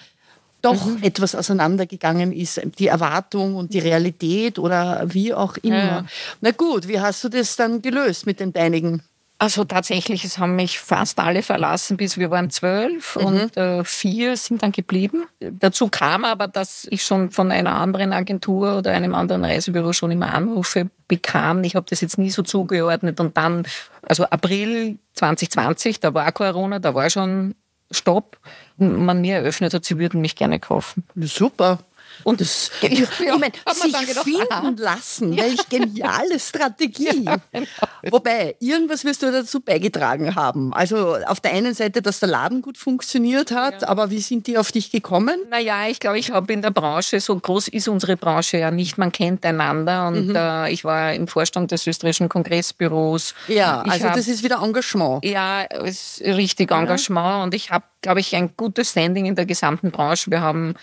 doch 0.63 0.87
mhm. 0.87 1.03
etwas 1.03 1.35
auseinandergegangen 1.35 2.33
ist, 2.33 2.61
die 2.79 2.89
Erwartung 2.89 3.57
und 3.57 3.75
die 3.75 3.79
Realität 3.79 4.59
oder 4.59 5.03
wie 5.07 5.33
auch 5.33 5.57
immer. 5.59 5.77
Ja. 5.77 6.05
Na 6.41 6.51
gut, 6.51 6.89
wie 6.89 7.01
hast 7.01 7.23
du 7.25 7.29
das 7.29 7.57
dann 7.57 7.83
gelöst 7.83 8.27
mit 8.27 8.41
den 8.41 8.53
deinigen? 8.53 9.03
Also 9.41 9.63
tatsächlich, 9.63 10.25
es 10.25 10.39
haben 10.39 10.57
mich 10.57 10.81
fast 10.81 11.21
alle 11.21 11.45
verlassen, 11.45 11.97
bis 11.97 12.19
wir 12.19 12.33
waren 12.33 12.51
zwölf 12.51 13.15
mhm. 13.15 13.25
und 13.25 13.57
äh, 13.57 13.85
vier 13.85 14.37
sind 14.37 14.65
dann 14.65 14.73
geblieben. 14.73 15.27
Dazu 15.39 15.87
kam 15.87 16.25
aber, 16.25 16.49
dass 16.49 16.89
ich 16.91 17.05
schon 17.05 17.31
von 17.31 17.53
einer 17.53 17.77
anderen 17.77 18.13
Agentur 18.13 18.79
oder 18.79 18.91
einem 18.91 19.15
anderen 19.15 19.45
Reisebüro 19.45 19.93
schon 19.93 20.11
immer 20.11 20.35
Anrufe 20.35 20.91
bekam. 21.07 21.63
Ich 21.63 21.77
habe 21.77 21.87
das 21.89 22.01
jetzt 22.01 22.19
nie 22.19 22.31
so 22.31 22.43
zugeordnet 22.43 23.21
und 23.21 23.37
dann, 23.37 23.65
also 24.03 24.25
April 24.25 24.99
2020, 25.15 26.01
da 26.01 26.13
war 26.15 26.33
Corona, 26.33 26.81
da 26.81 26.97
war 26.97 27.09
schon 27.09 27.55
Stopp. 27.91 28.39
Man 28.77 29.21
mir 29.21 29.37
eröffnet 29.37 29.75
hat, 29.75 29.85
sie 29.85 29.99
würden 29.99 30.21
mich 30.21 30.37
gerne 30.37 30.61
kaufen. 30.61 31.05
Super. 31.17 31.79
Und 32.25 32.41
das, 32.41 32.71
ja, 32.83 32.89
ich, 32.89 33.01
ich 33.01 33.39
meine, 33.39 33.53
sich 33.73 34.07
gedacht, 34.07 34.25
finden 34.25 34.77
lassen, 34.77 35.33
ja. 35.35 35.45
welch 35.45 35.69
geniale 35.69 36.39
Strategie. 36.39 37.09
Ja, 37.29 37.37
genau. 37.53 37.67
Wobei, 38.11 38.55
irgendwas 38.61 39.05
wirst 39.05 39.23
du 39.23 39.33
dazu 39.33 39.61
beigetragen 39.61 40.35
haben. 40.35 40.73
Also 40.73 41.17
auf 41.27 41.41
der 41.41 41.53
einen 41.53 41.75
Seite, 41.75 42.01
dass 42.01 42.21
der 42.21 42.29
Laden 42.29 42.63
gut 42.63 42.79
funktioniert 42.79 43.51
hat, 43.51 43.85
aber 43.85 44.11
wie 44.11 44.21
sind 44.21 44.47
die 44.47 44.57
auf 44.57 44.73
dich 44.73 44.91
gekommen? 44.91 45.37
Naja, 45.51 45.89
ich 45.89 46.01
glaube, 46.01 46.19
ich 46.19 46.31
habe 46.31 46.53
in 46.53 46.63
der 46.63 46.71
Branche, 46.71 47.21
so 47.21 47.39
groß 47.39 47.69
ist 47.69 47.89
unsere 47.89 48.17
Branche 48.17 48.59
ja 48.59 48.71
nicht, 48.71 48.99
man 48.99 49.11
kennt 49.13 49.45
einander 49.45 50.09
und 50.09 50.29
mhm. 50.29 50.37
äh, 50.37 50.71
ich 50.71 50.85
war 50.85 51.13
im 51.13 51.29
Vorstand 51.29 51.71
des 51.71 51.87
österreichischen 51.87 52.29
Kongressbüros. 52.29 53.35
Ja, 53.49 53.83
ich 53.87 53.93
also 53.93 54.09
hab, 54.09 54.15
das 54.15 54.29
ist 54.29 54.43
wieder 54.43 54.63
Engagement. 54.63 55.25
Ja, 55.25 55.65
es 55.65 56.19
ist 56.19 56.37
richtig 56.37 56.71
Engagement 56.71 57.45
und 57.45 57.55
ich 57.55 57.71
habe, 57.71 57.85
glaube 58.03 58.21
ich, 58.21 58.35
ein 58.37 58.57
gutes 58.57 58.91
Standing 58.91 59.27
in 59.27 59.35
der 59.35 59.47
gesamten 59.47 59.91
Branche. 59.91 60.31
Wir 60.31 60.41
haben 60.41 60.75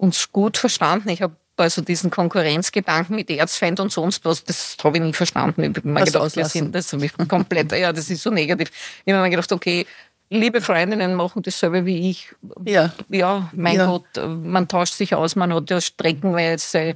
uns 0.00 0.32
gut 0.32 0.56
verstanden. 0.56 1.10
Ich 1.10 1.22
habe 1.22 1.36
also 1.56 1.82
diesen 1.82 2.10
Konkurrenzgedanken 2.10 3.16
mit 3.16 3.28
Erzfeind 3.28 3.80
und 3.80 3.92
sonst 3.92 4.24
was, 4.24 4.42
das 4.44 4.78
habe 4.82 4.96
ich 4.96 5.02
nie 5.02 5.12
verstanden. 5.12 5.62
Ich 5.62 5.76
habe 5.76 5.88
mir 5.88 6.04
gedacht, 6.04 6.34
wir 6.34 6.46
sind 6.46 6.74
das 6.74 6.96
komplett, 7.28 7.72
ja, 7.72 7.92
das 7.92 8.08
ist 8.08 8.22
so 8.22 8.30
negativ. 8.30 8.70
Ich 9.04 9.12
habe 9.12 9.22
mir 9.22 9.30
gedacht, 9.30 9.52
okay, 9.52 9.86
liebe 10.30 10.62
Freundinnen 10.62 11.14
machen 11.14 11.42
dasselbe 11.42 11.84
wie 11.84 12.10
ich. 12.10 12.34
Ja, 12.64 12.92
ja 13.10 13.50
mein 13.52 13.76
ja. 13.76 13.86
Gott, 13.86 14.06
man 14.42 14.68
tauscht 14.68 14.94
sich 14.94 15.14
aus, 15.14 15.36
man 15.36 15.52
hat 15.52 15.68
ja 15.68 15.82
streckenweise 15.82 16.94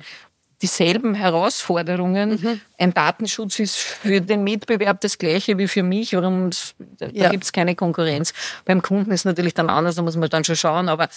dieselben 0.62 1.14
Herausforderungen. 1.14 2.30
Mhm. 2.30 2.60
Ein 2.78 2.94
Datenschutz 2.94 3.58
ist 3.58 3.76
für 3.76 4.22
den 4.22 4.44
Mitbewerb 4.44 4.98
das 5.02 5.18
gleiche 5.18 5.58
wie 5.58 5.68
für 5.68 5.82
mich. 5.82 6.14
Warum, 6.14 6.50
da 6.78 7.08
ja. 7.08 7.28
gibt 7.28 7.44
es 7.44 7.52
keine 7.52 7.74
Konkurrenz. 7.74 8.32
Beim 8.64 8.80
Kunden 8.80 9.10
ist 9.10 9.26
natürlich 9.26 9.52
dann 9.52 9.68
anders, 9.68 9.96
da 9.96 10.02
muss 10.02 10.16
man 10.16 10.30
dann 10.30 10.44
schon 10.44 10.56
schauen. 10.56 10.88
Aber 10.88 11.10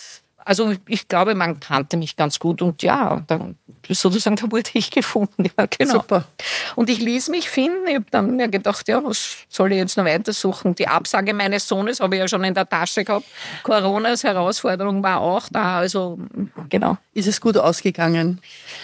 also 0.47 0.73
ich 0.87 1.09
glaube, 1.09 1.35
man 1.35 1.59
kannte 1.59 1.97
mich 1.97 2.15
ganz 2.15 2.39
gut 2.39 2.61
und 2.61 2.81
ja, 2.81 3.21
dann, 3.27 3.57
sozusagen, 3.89 4.37
da 4.37 4.49
wurde 4.49 4.69
ich 4.73 4.89
gefunden. 4.91 5.43
Ja, 5.57 5.65
genau. 5.65 5.93
Super. 5.95 6.23
Und 6.77 6.89
ich 6.89 6.99
ließ 6.99 7.27
mich 7.29 7.49
finden. 7.49 7.85
Ich 7.85 7.95
habe 7.95 8.05
dann 8.09 8.37
mir 8.37 8.47
gedacht, 8.47 8.87
ja, 8.87 9.03
was 9.03 9.45
soll 9.49 9.73
ich 9.73 9.77
jetzt 9.77 9.97
noch 9.97 10.05
weitersuchen? 10.05 10.73
Die 10.75 10.87
Absage 10.87 11.33
meines 11.33 11.67
Sohnes 11.67 11.99
habe 11.99 12.15
ich 12.15 12.21
ja 12.21 12.27
schon 12.29 12.45
in 12.45 12.53
der 12.53 12.67
Tasche 12.67 13.03
gehabt. 13.03 13.25
Coronas 13.63 14.23
Herausforderung 14.23 15.03
war 15.03 15.19
auch 15.19 15.49
da. 15.51 15.79
Also 15.79 16.17
genau. 16.69 16.97
Ist 17.13 17.27
es 17.27 17.41
gut 17.41 17.57
ausgegangen? 17.57 18.39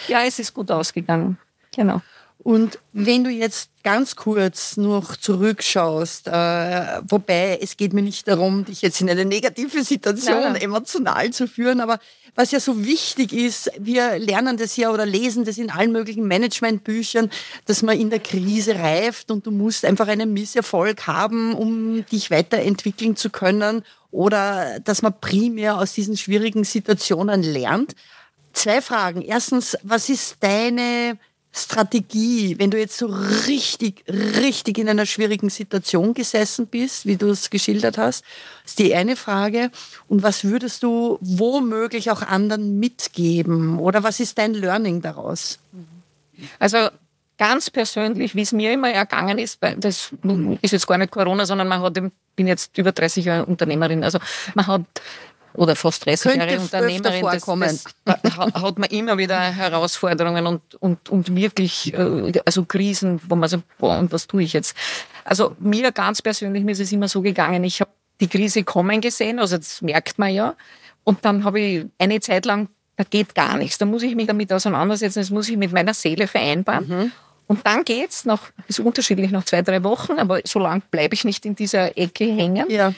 Ja, 0.06 0.22
es 0.22 0.38
ist 0.38 0.52
gut 0.52 0.70
ausgegangen. 0.70 1.38
Genau. 1.74 2.02
Und 2.44 2.78
wenn 2.92 3.24
du 3.24 3.30
jetzt 3.30 3.70
ganz 3.82 4.16
kurz 4.16 4.76
noch 4.76 5.16
zurückschaust, 5.16 6.28
äh, 6.28 7.00
wobei 7.08 7.58
es 7.60 7.78
geht 7.78 7.94
mir 7.94 8.02
nicht 8.02 8.28
darum, 8.28 8.66
dich 8.66 8.82
jetzt 8.82 9.00
in 9.00 9.08
eine 9.08 9.24
negative 9.24 9.82
Situation 9.82 10.52
Nein. 10.52 10.56
emotional 10.56 11.30
zu 11.30 11.48
führen, 11.48 11.80
aber 11.80 11.98
was 12.34 12.50
ja 12.50 12.60
so 12.60 12.84
wichtig 12.84 13.32
ist, 13.32 13.70
wir 13.78 14.18
lernen 14.18 14.58
das 14.58 14.76
ja 14.76 14.90
oder 14.90 15.06
lesen 15.06 15.46
das 15.46 15.56
in 15.56 15.70
allen 15.70 15.90
möglichen 15.90 16.28
Managementbüchern, 16.28 17.30
dass 17.64 17.80
man 17.82 17.98
in 17.98 18.10
der 18.10 18.20
Krise 18.20 18.74
reift 18.74 19.30
und 19.30 19.46
du 19.46 19.50
musst 19.50 19.86
einfach 19.86 20.08
einen 20.08 20.34
Misserfolg 20.34 21.06
haben, 21.06 21.54
um 21.54 22.04
dich 22.04 22.30
weiterentwickeln 22.30 23.16
zu 23.16 23.30
können 23.30 23.84
oder 24.10 24.80
dass 24.80 25.00
man 25.00 25.18
primär 25.18 25.78
aus 25.78 25.94
diesen 25.94 26.18
schwierigen 26.18 26.64
Situationen 26.64 27.42
lernt. 27.42 27.94
Zwei 28.52 28.82
Fragen. 28.82 29.22
Erstens, 29.22 29.78
was 29.82 30.10
ist 30.10 30.36
deine 30.40 31.18
Strategie, 31.56 32.58
wenn 32.58 32.70
du 32.70 32.78
jetzt 32.78 32.98
so 32.98 33.06
richtig, 33.46 34.04
richtig 34.08 34.78
in 34.78 34.88
einer 34.88 35.06
schwierigen 35.06 35.50
Situation 35.50 36.12
gesessen 36.12 36.66
bist, 36.66 37.06
wie 37.06 37.16
du 37.16 37.28
es 37.28 37.48
geschildert 37.48 37.96
hast, 37.96 38.24
ist 38.64 38.80
die 38.80 38.94
eine 38.94 39.14
Frage. 39.14 39.70
Und 40.08 40.24
was 40.24 40.42
würdest 40.42 40.82
du 40.82 41.18
womöglich 41.20 42.10
auch 42.10 42.22
anderen 42.22 42.80
mitgeben? 42.80 43.78
Oder 43.78 44.02
was 44.02 44.18
ist 44.18 44.36
dein 44.38 44.54
Learning 44.54 45.00
daraus? 45.00 45.60
Also 46.58 46.88
ganz 47.38 47.70
persönlich, 47.70 48.34
wie 48.34 48.42
es 48.42 48.52
mir 48.52 48.72
immer 48.72 48.90
ergangen 48.90 49.38
ist, 49.38 49.62
weil 49.62 49.76
das 49.76 50.12
ist 50.60 50.72
jetzt 50.72 50.86
gar 50.86 50.98
nicht 50.98 51.12
Corona, 51.12 51.46
sondern 51.46 51.68
man 51.68 51.82
hat, 51.82 51.96
ich 51.96 52.04
bin 52.36 52.46
jetzt 52.48 52.76
über 52.78 52.92
30 52.92 53.24
Jahre 53.24 53.46
Unternehmerin, 53.46 54.02
also 54.02 54.18
man 54.54 54.66
hat 54.66 54.82
oder 55.56 55.76
fast 55.76 56.04
30 56.04 56.32
Könnte 56.32 56.46
Jahre 56.46 56.60
Unternehmerin, 56.60 57.22
das, 57.22 57.44
das 58.04 58.36
hat 58.36 58.78
man 58.78 58.90
immer 58.90 59.16
wieder 59.18 59.38
Herausforderungen 59.40 60.46
und, 60.46 60.74
und, 60.76 61.08
und 61.08 61.34
wirklich, 61.34 61.94
äh, 61.94 62.32
also 62.44 62.64
Krisen, 62.64 63.20
wo 63.28 63.36
man 63.36 63.48
so, 63.48 63.62
boah, 63.78 63.98
und 63.98 64.12
was 64.12 64.26
tue 64.26 64.42
ich 64.42 64.52
jetzt? 64.52 64.76
Also 65.24 65.54
mir 65.60 65.92
ganz 65.92 66.20
persönlich, 66.20 66.64
mir 66.64 66.72
ist 66.72 66.80
es 66.80 66.92
immer 66.92 67.08
so 67.08 67.22
gegangen, 67.22 67.62
ich 67.64 67.80
habe 67.80 67.90
die 68.20 68.28
Krise 68.28 68.64
kommen 68.64 69.00
gesehen, 69.00 69.38
also 69.38 69.56
das 69.56 69.80
merkt 69.80 70.18
man 70.18 70.32
ja. 70.32 70.54
Und 71.04 71.24
dann 71.24 71.44
habe 71.44 71.60
ich 71.60 71.86
eine 71.98 72.20
Zeit 72.20 72.46
lang, 72.46 72.68
da 72.96 73.04
geht 73.04 73.34
gar 73.34 73.56
nichts, 73.56 73.78
da 73.78 73.86
muss 73.86 74.02
ich 74.02 74.14
mich 74.14 74.26
damit 74.26 74.52
auseinandersetzen, 74.52 75.20
das 75.20 75.30
muss 75.30 75.48
ich 75.48 75.56
mit 75.56 75.72
meiner 75.72 75.94
Seele 75.94 76.26
vereinbaren. 76.26 76.88
Mhm. 76.88 77.12
Und 77.46 77.66
dann 77.66 77.84
geht's 77.84 78.24
noch, 78.24 78.48
ist 78.68 78.80
unterschiedlich, 78.80 79.30
noch 79.30 79.44
zwei, 79.44 79.62
drei 79.62 79.84
Wochen, 79.84 80.18
aber 80.18 80.40
so 80.44 80.58
lang 80.58 80.82
bleibe 80.90 81.14
ich 81.14 81.24
nicht 81.24 81.44
in 81.44 81.54
dieser 81.54 81.96
Ecke 81.98 82.24
hängen. 82.24 82.70
Ja. 82.70 82.94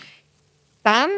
Dann 0.85 1.11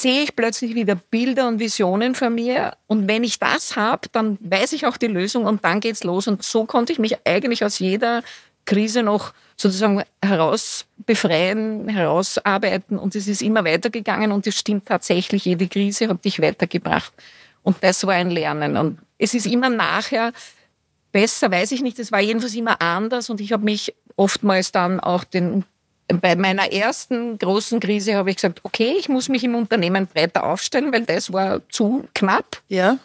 sehe 0.00 0.22
ich 0.22 0.36
plötzlich 0.36 0.74
wieder 0.74 0.94
Bilder 0.94 1.48
und 1.48 1.58
Visionen 1.58 2.14
von 2.14 2.34
mir. 2.34 2.76
Und 2.86 3.08
wenn 3.08 3.24
ich 3.24 3.38
das 3.38 3.76
habe, 3.76 4.08
dann 4.12 4.38
weiß 4.40 4.72
ich 4.72 4.86
auch 4.86 4.96
die 4.96 5.06
Lösung 5.06 5.44
und 5.46 5.64
dann 5.64 5.80
geht's 5.80 6.04
los. 6.04 6.28
Und 6.28 6.42
so 6.42 6.64
konnte 6.64 6.92
ich 6.92 6.98
mich 6.98 7.16
eigentlich 7.26 7.64
aus 7.64 7.78
jeder 7.78 8.22
Krise 8.64 9.02
noch 9.02 9.32
sozusagen 9.56 10.02
heraus 10.22 10.86
befreien, 10.98 11.88
herausarbeiten. 11.88 12.98
Und 12.98 13.14
es 13.14 13.28
ist 13.28 13.42
immer 13.42 13.64
weitergegangen 13.64 14.32
und 14.32 14.46
es 14.46 14.58
stimmt 14.58 14.86
tatsächlich, 14.86 15.44
jede 15.44 15.68
Krise 15.68 16.08
hat 16.08 16.24
dich 16.24 16.40
weitergebracht. 16.40 17.12
Und 17.62 17.76
das 17.82 18.06
war 18.06 18.14
ein 18.14 18.30
Lernen. 18.30 18.76
Und 18.76 18.98
es 19.18 19.34
ist 19.34 19.46
immer 19.46 19.70
nachher 19.70 20.32
besser, 21.12 21.50
weiß 21.50 21.72
ich 21.72 21.82
nicht. 21.82 21.98
Es 21.98 22.12
war 22.12 22.20
jedenfalls 22.20 22.54
immer 22.54 22.80
anders 22.82 23.30
und 23.30 23.40
ich 23.40 23.52
habe 23.52 23.64
mich 23.64 23.94
oftmals 24.16 24.72
dann 24.72 25.00
auch 25.00 25.24
den 25.24 25.64
bei 26.08 26.36
meiner 26.36 26.70
ersten 26.70 27.38
großen 27.38 27.80
Krise 27.80 28.14
habe 28.14 28.30
ich 28.30 28.36
gesagt, 28.36 28.60
okay, 28.62 28.94
ich 28.98 29.08
muss 29.08 29.28
mich 29.28 29.44
im 29.44 29.54
Unternehmen 29.54 30.06
breiter 30.06 30.44
aufstellen, 30.44 30.92
weil 30.92 31.04
das 31.04 31.32
war 31.32 31.60
zu 31.70 32.04
knapp. 32.14 32.60
Ja. 32.68 32.98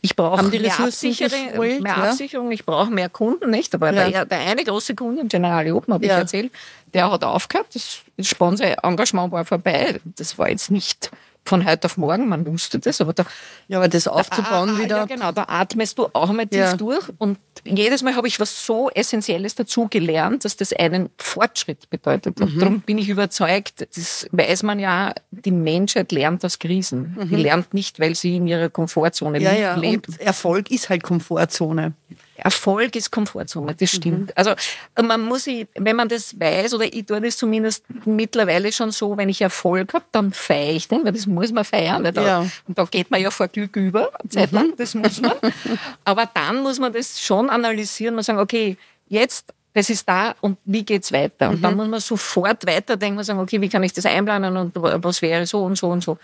Ich 0.00 0.16
brauche 0.16 0.42
mehr, 0.42 0.80
Absicherung, 0.80 1.82
mehr. 1.82 1.96
Absicherung, 1.96 2.50
ich 2.50 2.66
brauche 2.66 2.90
mehr 2.90 3.08
Kunden, 3.08 3.50
nicht? 3.50 3.72
Aber 3.72 3.92
ja. 3.92 4.10
der, 4.10 4.24
der, 4.24 4.40
eine 4.40 4.64
große 4.64 4.96
Kunde, 4.96 5.24
General 5.26 5.70
Open, 5.70 5.94
habe 5.94 6.04
ja. 6.04 6.14
ich 6.14 6.18
erzählt, 6.18 6.52
der 6.92 7.10
hat 7.12 7.22
aufgehört, 7.22 7.68
das 7.72 8.00
Sponsor-Engagement 8.20 9.30
war 9.30 9.44
vorbei. 9.44 10.00
Das 10.16 10.36
war 10.38 10.50
jetzt 10.50 10.72
nicht 10.72 11.12
von 11.44 11.66
heute 11.66 11.86
auf 11.86 11.96
morgen, 11.96 12.28
man 12.28 12.46
wusste 12.46 12.78
das, 12.78 13.00
aber 13.00 13.12
da, 13.12 13.24
ja, 13.68 13.78
aber 13.78 13.88
das 13.88 14.06
aufzubauen 14.06 14.76
da, 14.76 14.82
wieder. 14.82 14.96
Ja, 14.98 15.04
genau, 15.06 15.32
da 15.32 15.44
atmest 15.48 15.98
du 15.98 16.08
auch 16.12 16.30
einmal 16.30 16.46
tief 16.46 16.60
ja. 16.60 16.76
durch 16.76 17.04
und 17.18 17.38
jedes 17.64 18.02
Mal 18.02 18.16
habe 18.16 18.28
ich 18.28 18.40
was 18.40 18.64
so 18.64 18.90
Essentielles 18.90 19.54
dazu 19.54 19.88
gelernt, 19.88 20.44
dass 20.44 20.56
das 20.56 20.72
einen 20.72 21.10
Fortschritt 21.18 21.90
bedeutet. 21.90 22.40
Und 22.40 22.54
mhm. 22.54 22.58
darum 22.58 22.80
bin 22.80 22.98
ich 22.98 23.08
überzeugt, 23.08 23.86
das 23.94 24.26
weiß 24.32 24.62
man 24.62 24.78
ja, 24.78 25.14
die 25.30 25.50
Menschheit 25.50 26.12
lernt 26.12 26.44
aus 26.44 26.58
Krisen. 26.58 27.16
Mhm. 27.18 27.28
Die 27.28 27.36
lernt 27.36 27.74
nicht, 27.74 28.00
weil 28.00 28.14
sie 28.14 28.36
in 28.36 28.46
ihrer 28.46 28.70
Komfortzone 28.70 29.40
ja, 29.40 29.52
ja. 29.52 29.74
lebt. 29.76 30.08
Und 30.08 30.20
Erfolg 30.20 30.70
ist 30.70 30.88
halt 30.88 31.02
Komfortzone. 31.02 31.92
Erfolg 32.40 32.96
ist 32.96 33.10
Komfortzone, 33.10 33.74
das 33.74 33.90
stimmt. 33.90 34.28
Mhm. 34.28 34.32
Also 34.34 34.54
man 35.02 35.20
muss, 35.22 35.46
wenn 35.46 35.96
man 35.96 36.08
das 36.08 36.38
weiß, 36.38 36.74
oder 36.74 36.84
ich 36.84 37.06
tue 37.06 37.20
das 37.20 37.36
zumindest 37.36 37.84
mittlerweile 38.04 38.72
schon 38.72 38.90
so, 38.90 39.16
wenn 39.16 39.28
ich 39.28 39.40
Erfolg 39.40 39.94
habe, 39.94 40.04
dann 40.12 40.32
feiere 40.32 40.74
ich 40.74 40.88
den, 40.88 41.04
weil 41.04 41.12
das 41.12 41.26
muss 41.26 41.52
man 41.52 41.64
feiern. 41.64 42.04
Da, 42.04 42.22
ja. 42.22 42.46
Und 42.66 42.78
da 42.78 42.84
geht 42.84 43.10
man 43.10 43.20
ja 43.20 43.30
vor 43.30 43.48
Glück 43.48 43.76
über, 43.76 44.10
Zeit 44.28 44.52
lang, 44.52 44.68
mhm. 44.68 44.76
das 44.76 44.94
muss 44.94 45.20
man. 45.20 45.32
Aber 46.04 46.28
dann 46.32 46.62
muss 46.62 46.78
man 46.78 46.92
das 46.92 47.20
schon 47.20 47.50
analysieren 47.50 48.16
und 48.16 48.22
sagen, 48.22 48.38
okay, 48.38 48.76
jetzt 49.08 49.52
das 49.72 49.88
ist 49.88 50.08
da 50.08 50.34
und 50.40 50.58
wie 50.64 50.84
geht's 50.84 51.12
weiter? 51.12 51.50
Und 51.50 51.58
mhm. 51.58 51.62
dann 51.62 51.76
muss 51.76 51.88
man 51.88 52.00
sofort 52.00 52.66
weiterdenken 52.66 53.18
und 53.18 53.24
sagen, 53.24 53.38
okay, 53.38 53.60
wie 53.60 53.68
kann 53.68 53.82
ich 53.84 53.92
das 53.92 54.04
einplanen 54.04 54.56
und 54.56 54.72
was 54.74 55.22
wäre 55.22 55.46
so 55.46 55.62
und 55.62 55.78
so 55.78 55.88
und 55.88 56.02
so 56.02 56.18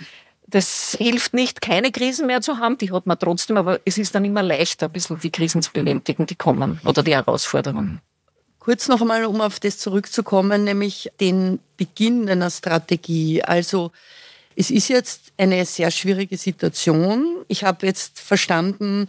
das 0.48 0.96
hilft 0.98 1.34
nicht, 1.34 1.60
keine 1.60 1.90
Krisen 1.90 2.26
mehr 2.26 2.40
zu 2.40 2.58
haben, 2.58 2.78
die 2.78 2.92
hat 2.92 3.06
man 3.06 3.18
trotzdem, 3.18 3.56
aber 3.56 3.80
es 3.84 3.98
ist 3.98 4.14
dann 4.14 4.24
immer 4.24 4.42
leichter, 4.42 4.86
ein 4.86 4.92
bisschen 4.92 5.18
die 5.18 5.30
Krisen 5.30 5.62
zu 5.62 5.72
bewältigen, 5.72 6.26
die 6.26 6.36
kommen 6.36 6.80
oder 6.84 7.02
die 7.02 7.14
Herausforderungen. 7.14 8.00
Kurz 8.58 8.88
noch 8.88 9.00
einmal, 9.00 9.24
um 9.24 9.40
auf 9.40 9.60
das 9.60 9.78
zurückzukommen, 9.78 10.64
nämlich 10.64 11.10
den 11.20 11.60
Beginn 11.76 12.28
einer 12.28 12.50
Strategie. 12.50 13.42
Also 13.42 13.92
es 14.56 14.70
ist 14.70 14.88
jetzt 14.88 15.32
eine 15.36 15.64
sehr 15.64 15.90
schwierige 15.90 16.36
Situation. 16.36 17.44
Ich 17.48 17.62
habe 17.62 17.86
jetzt 17.86 18.18
verstanden, 18.18 19.08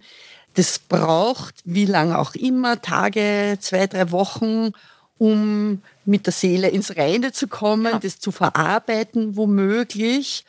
das 0.55 0.79
braucht, 0.79 1.55
wie 1.65 1.85
lange 1.85 2.17
auch 2.17 2.35
immer, 2.35 2.81
Tage, 2.81 3.57
zwei, 3.59 3.87
drei 3.87 4.11
Wochen, 4.11 4.71
um 5.17 5.81
mit 6.05 6.25
der 6.25 6.33
Seele 6.33 6.69
ins 6.69 6.95
Reine 6.95 7.31
zu 7.31 7.47
kommen, 7.47 7.93
ja. 7.93 7.99
das 7.99 8.19
zu 8.19 8.31
verarbeiten 8.31 9.37
womöglich. 9.37 10.45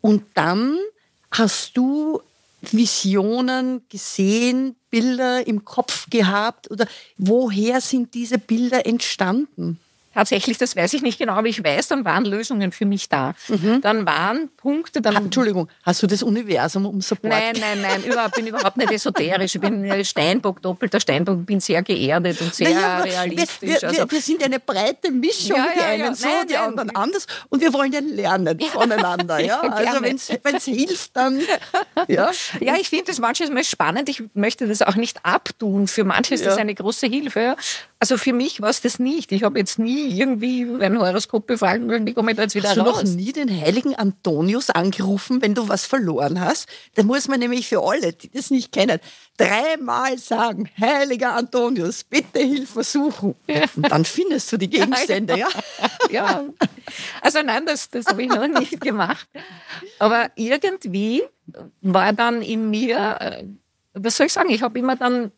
Und 0.00 0.24
dann 0.34 0.78
hast 1.30 1.76
du 1.76 2.20
Visionen 2.62 3.82
gesehen, 3.88 4.76
Bilder 4.90 5.46
im 5.46 5.64
Kopf 5.64 6.08
gehabt 6.10 6.70
oder 6.70 6.86
woher 7.16 7.80
sind 7.80 8.14
diese 8.14 8.38
Bilder 8.38 8.86
entstanden? 8.86 9.78
Tatsächlich, 10.12 10.58
das 10.58 10.74
weiß 10.74 10.92
ich 10.94 11.02
nicht 11.02 11.18
genau, 11.20 11.34
aber 11.34 11.46
ich 11.46 11.62
weiß, 11.62 11.86
dann 11.86 12.04
waren 12.04 12.24
Lösungen 12.24 12.72
für 12.72 12.84
mich 12.84 13.08
da. 13.08 13.34
Mhm. 13.46 13.80
Dann 13.80 14.04
waren 14.06 14.48
Punkte, 14.56 15.00
dann. 15.00 15.14
Entschuldigung, 15.16 15.68
hast 15.84 16.02
du 16.02 16.08
das 16.08 16.24
Universum 16.24 16.84
um 16.84 17.00
Support? 17.00 17.32
Nein, 17.32 17.54
nein, 17.60 17.80
nein, 17.80 18.02
überhaupt, 18.02 18.34
bin 18.34 18.46
überhaupt 18.48 18.76
nicht 18.76 18.90
esoterisch. 18.90 19.54
Ich 19.54 19.60
bin 19.60 20.04
Steinbock, 20.04 20.62
doppelter 20.62 20.98
Steinbock, 20.98 21.46
bin 21.46 21.60
sehr 21.60 21.82
geerdet 21.82 22.40
und 22.40 22.52
sehr 22.52 22.70
naja, 22.70 22.98
realistisch. 22.98 23.60
Wir, 23.60 23.82
wir, 23.82 23.88
also. 23.88 24.10
wir, 24.10 24.20
sind 24.20 24.42
eine 24.42 24.58
breite 24.58 25.12
Mischung, 25.12 25.56
ja, 25.56 25.68
die 25.76 25.80
einen 25.80 26.00
ja, 26.00 26.14
so, 26.14 26.26
nein, 26.26 26.46
die 26.48 26.54
nein. 26.54 26.62
anderen 26.64 26.96
anders 26.96 27.26
und 27.48 27.60
wir 27.60 27.72
wollen 27.72 27.92
ja 27.92 28.00
lernen 28.00 28.58
voneinander. 28.60 29.38
Ja? 29.38 29.60
Also 29.80 30.02
wenn 30.02 30.16
es 30.56 30.64
hilft, 30.64 31.16
dann. 31.16 31.40
Ja, 32.08 32.30
ja 32.60 32.74
ich 32.76 32.88
finde 32.88 33.06
das 33.06 33.18
manchmal 33.20 33.64
spannend. 33.64 34.08
Ich 34.08 34.22
möchte 34.34 34.66
das 34.66 34.82
auch 34.82 34.96
nicht 34.96 35.24
abtun. 35.24 35.86
Für 35.86 36.04
manche 36.04 36.34
ist 36.34 36.44
das 36.44 36.56
eine 36.56 36.74
große 36.74 37.06
Hilfe. 37.06 37.56
Also 38.02 38.16
für 38.16 38.32
mich 38.32 38.62
war 38.62 38.70
es 38.70 38.80
das 38.80 38.98
nicht. 38.98 39.30
Ich 39.30 39.42
habe 39.42 39.58
jetzt 39.58 39.78
nie 39.78 40.08
irgendwie 40.18 40.66
ein 40.80 40.98
Horoskop 40.98 41.46
befragen 41.46 42.14
komme 42.14 42.30
ich 42.30 42.36
da 42.38 42.44
jetzt 42.44 42.54
wieder 42.54 42.70
hast 42.70 42.78
raus. 42.78 42.94
Hast 42.94 43.02
du 43.02 43.08
noch 43.10 43.16
nie 43.16 43.32
den 43.32 43.50
heiligen 43.50 43.94
Antonius 43.94 44.70
angerufen, 44.70 45.42
wenn 45.42 45.54
du 45.54 45.68
was 45.68 45.84
verloren 45.84 46.40
hast? 46.40 46.66
Da 46.94 47.02
muss 47.02 47.28
man 47.28 47.40
nämlich 47.40 47.68
für 47.68 47.82
alle, 47.82 48.14
die 48.14 48.30
das 48.30 48.50
nicht 48.50 48.72
kennen, 48.72 49.00
dreimal 49.36 50.16
sagen, 50.16 50.70
heiliger 50.80 51.34
Antonius, 51.34 52.02
bitte 52.04 52.38
Hilfe 52.38 52.84
suchen. 52.84 53.34
Ja. 53.46 53.64
Und 53.76 53.90
dann 53.90 54.06
findest 54.06 54.50
du 54.50 54.56
die 54.56 54.70
Gegenstände, 54.70 55.38
ja? 55.38 55.48
Ja. 56.10 56.44
Also 57.20 57.42
nein, 57.42 57.66
das, 57.66 57.90
das 57.90 58.06
habe 58.06 58.22
ich 58.22 58.30
noch 58.30 58.48
nicht 58.48 58.80
gemacht. 58.80 59.28
Aber 59.98 60.30
irgendwie 60.36 61.22
war 61.82 62.14
dann 62.14 62.40
in 62.40 62.70
mir, 62.70 63.18
äh, 63.20 63.44
was 63.92 64.16
soll 64.16 64.26
ich 64.28 64.32
sagen, 64.32 64.48
ich 64.48 64.62
habe 64.62 64.78
immer 64.78 64.96
dann 64.96 65.32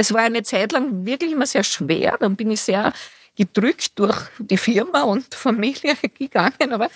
es 0.00 0.14
war 0.14 0.22
eine 0.22 0.42
Zeit 0.42 0.72
lang 0.72 1.04
wirklich 1.04 1.32
immer 1.32 1.44
sehr 1.44 1.62
schwer. 1.62 2.16
Dann 2.18 2.34
bin 2.34 2.50
ich 2.50 2.62
sehr 2.62 2.94
gedrückt 3.36 3.98
durch 3.98 4.16
die 4.38 4.56
Firma 4.56 5.02
und 5.02 5.34
Familie 5.34 5.94
gegangen. 6.18 6.72
Aber 6.72 6.88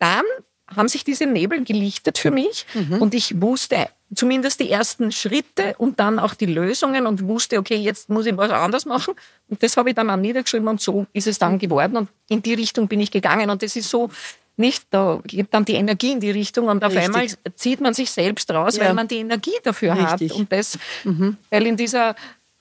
dann 0.00 0.24
haben 0.66 0.88
sich 0.88 1.04
diese 1.04 1.24
Nebel 1.24 1.62
gelichtet 1.62 2.18
für 2.18 2.32
mich 2.32 2.66
mhm. 2.74 3.00
und 3.00 3.14
ich 3.14 3.40
wusste 3.40 3.88
zumindest 4.12 4.58
die 4.58 4.70
ersten 4.70 5.12
Schritte 5.12 5.76
und 5.78 6.00
dann 6.00 6.18
auch 6.18 6.34
die 6.34 6.46
Lösungen 6.46 7.06
und 7.06 7.26
wusste, 7.28 7.58
okay, 7.58 7.76
jetzt 7.76 8.08
muss 8.08 8.26
ich 8.26 8.36
was 8.36 8.50
anders 8.50 8.86
machen. 8.86 9.14
Und 9.48 9.62
das 9.62 9.76
habe 9.76 9.90
ich 9.90 9.94
dann 9.94 10.10
auch 10.10 10.16
niedergeschrieben 10.16 10.68
und 10.68 10.80
so 10.80 11.06
ist 11.12 11.26
es 11.26 11.38
dann 11.38 11.58
geworden 11.58 11.96
und 11.96 12.08
in 12.28 12.42
die 12.42 12.54
Richtung 12.54 12.88
bin 12.88 13.00
ich 13.00 13.10
gegangen 13.10 13.50
und 13.50 13.62
das 13.62 13.76
ist 13.76 13.88
so 13.88 14.10
nicht, 14.58 14.86
da 14.90 15.20
geht 15.24 15.46
dann 15.54 15.64
die 15.64 15.74
Energie 15.74 16.12
in 16.12 16.20
die 16.20 16.32
Richtung 16.32 16.66
und 16.66 16.84
auf 16.84 16.92
Richtig. 16.92 17.06
einmal 17.06 17.28
zieht 17.54 17.80
man 17.80 17.94
sich 17.94 18.10
selbst 18.10 18.50
raus, 18.50 18.76
ja. 18.76 18.84
weil 18.84 18.94
man 18.94 19.06
die 19.06 19.18
Energie 19.18 19.56
dafür 19.62 19.94
Richtig. 19.94 20.32
hat 20.32 20.38
und 20.38 20.52
das, 20.52 20.78
mhm. 21.04 21.36
weil 21.50 21.66
in 21.66 21.76
dieser 21.76 22.16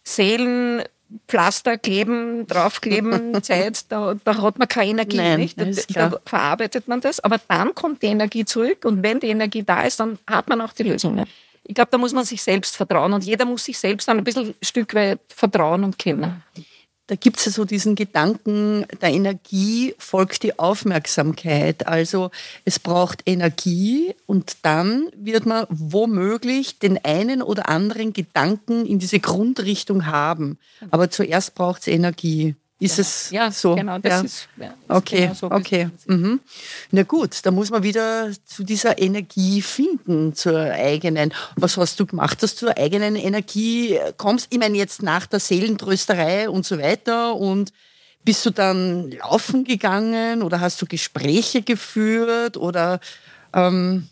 Seelenpflaster 0.07 1.77
kleben, 1.77 2.47
draufkleben, 2.47 3.41
Zeit, 3.43 3.91
da, 3.91 4.15
da 4.23 4.41
hat 4.41 4.57
man 4.57 4.67
keine 4.67 4.91
Energie, 4.91 5.17
Nein, 5.17 5.39
nicht? 5.39 5.59
Da, 5.95 6.09
da, 6.09 6.19
verarbeitet 6.25 6.87
man 6.87 7.01
das, 7.01 7.19
aber 7.19 7.39
dann 7.47 7.75
kommt 7.75 8.01
die 8.01 8.07
Energie 8.07 8.45
zurück 8.45 8.85
und 8.85 9.03
wenn 9.03 9.19
die 9.19 9.27
Energie 9.27 9.63
da 9.63 9.83
ist, 9.83 9.99
dann 9.99 10.17
hat 10.25 10.47
man 10.49 10.61
auch 10.61 10.73
die 10.73 10.83
Lösung. 10.83 11.25
Ich 11.63 11.75
glaube, 11.75 11.91
da 11.91 11.97
muss 11.97 12.13
man 12.13 12.23
sich 12.23 12.41
selbst 12.41 12.77
vertrauen 12.77 13.11
und 13.11 13.25
jeder 13.25 13.45
muss 13.45 13.65
sich 13.65 13.77
selbst 13.77 14.07
dann 14.07 14.17
ein 14.17 14.23
bisschen 14.23 14.47
ein 14.47 14.55
Stück 14.61 14.93
weit 14.93 15.19
vertrauen 15.27 15.83
und 15.83 15.99
kennen 15.99 16.41
da 17.07 17.15
gibt 17.15 17.37
es 17.37 17.45
ja 17.45 17.51
so 17.53 17.63
diesen 17.63 17.95
Gedanken, 17.95 18.85
der 19.01 19.11
Energie 19.11 19.95
folgt 19.97 20.43
die 20.43 20.59
Aufmerksamkeit. 20.59 21.87
Also 21.87 22.31
es 22.65 22.79
braucht 22.79 23.23
Energie 23.25 24.13
und 24.25 24.57
dann 24.63 25.09
wird 25.15 25.45
man 25.45 25.65
womöglich 25.69 26.79
den 26.79 27.03
einen 27.03 27.41
oder 27.41 27.69
anderen 27.69 28.11
Gedanken 28.11 28.85
in 28.85 28.99
diese 28.99 29.19
Grundrichtung 29.19 30.05
haben. 30.05 30.59
Aber 30.91 31.09
zuerst 31.09 31.55
braucht 31.55 31.81
es 31.81 31.87
Energie. 31.87 32.55
Ist 32.79 32.97
ja. 32.97 33.01
es 33.01 33.31
ja, 33.31 33.51
so? 33.51 33.75
Genau, 33.75 33.97
das 33.97 34.13
ja. 34.13 34.21
ist. 34.21 34.47
Ja, 34.57 34.73
das 34.87 34.97
okay, 34.97 35.21
genau 35.21 35.33
so 35.33 35.51
okay. 35.51 35.89
Mhm. 36.05 36.39
Na 36.91 37.03
gut, 37.03 37.39
da 37.43 37.49
muss 37.49 37.71
man 37.71 37.81
wieder 37.81 38.31
zu 38.45 38.63
dieser 38.63 38.99
Energie 38.99 39.63
finden, 39.63 40.35
zur 40.35 40.59
eigenen. 40.59 41.33
Was 41.55 41.75
hast 41.77 41.99
du 41.99 42.05
gemacht, 42.05 42.43
dass 42.43 42.53
du 42.53 42.67
zur 42.67 42.77
eigenen 42.77 43.15
Energie 43.15 43.97
kommst? 44.17 44.47
Ich 44.51 44.59
meine, 44.59 44.77
jetzt 44.77 45.01
nach 45.01 45.25
der 45.25 45.39
Seelentrösterei 45.39 46.49
und 46.49 46.67
so 46.67 46.77
weiter 46.77 47.35
und 47.35 47.73
bist 48.23 48.45
du 48.45 48.51
dann 48.51 49.09
laufen 49.11 49.63
gegangen 49.63 50.43
oder 50.43 50.59
hast 50.59 50.79
du 50.81 50.85
Gespräche 50.85 51.63
geführt 51.63 52.57
oder 52.57 52.99
ähm, 53.53 54.07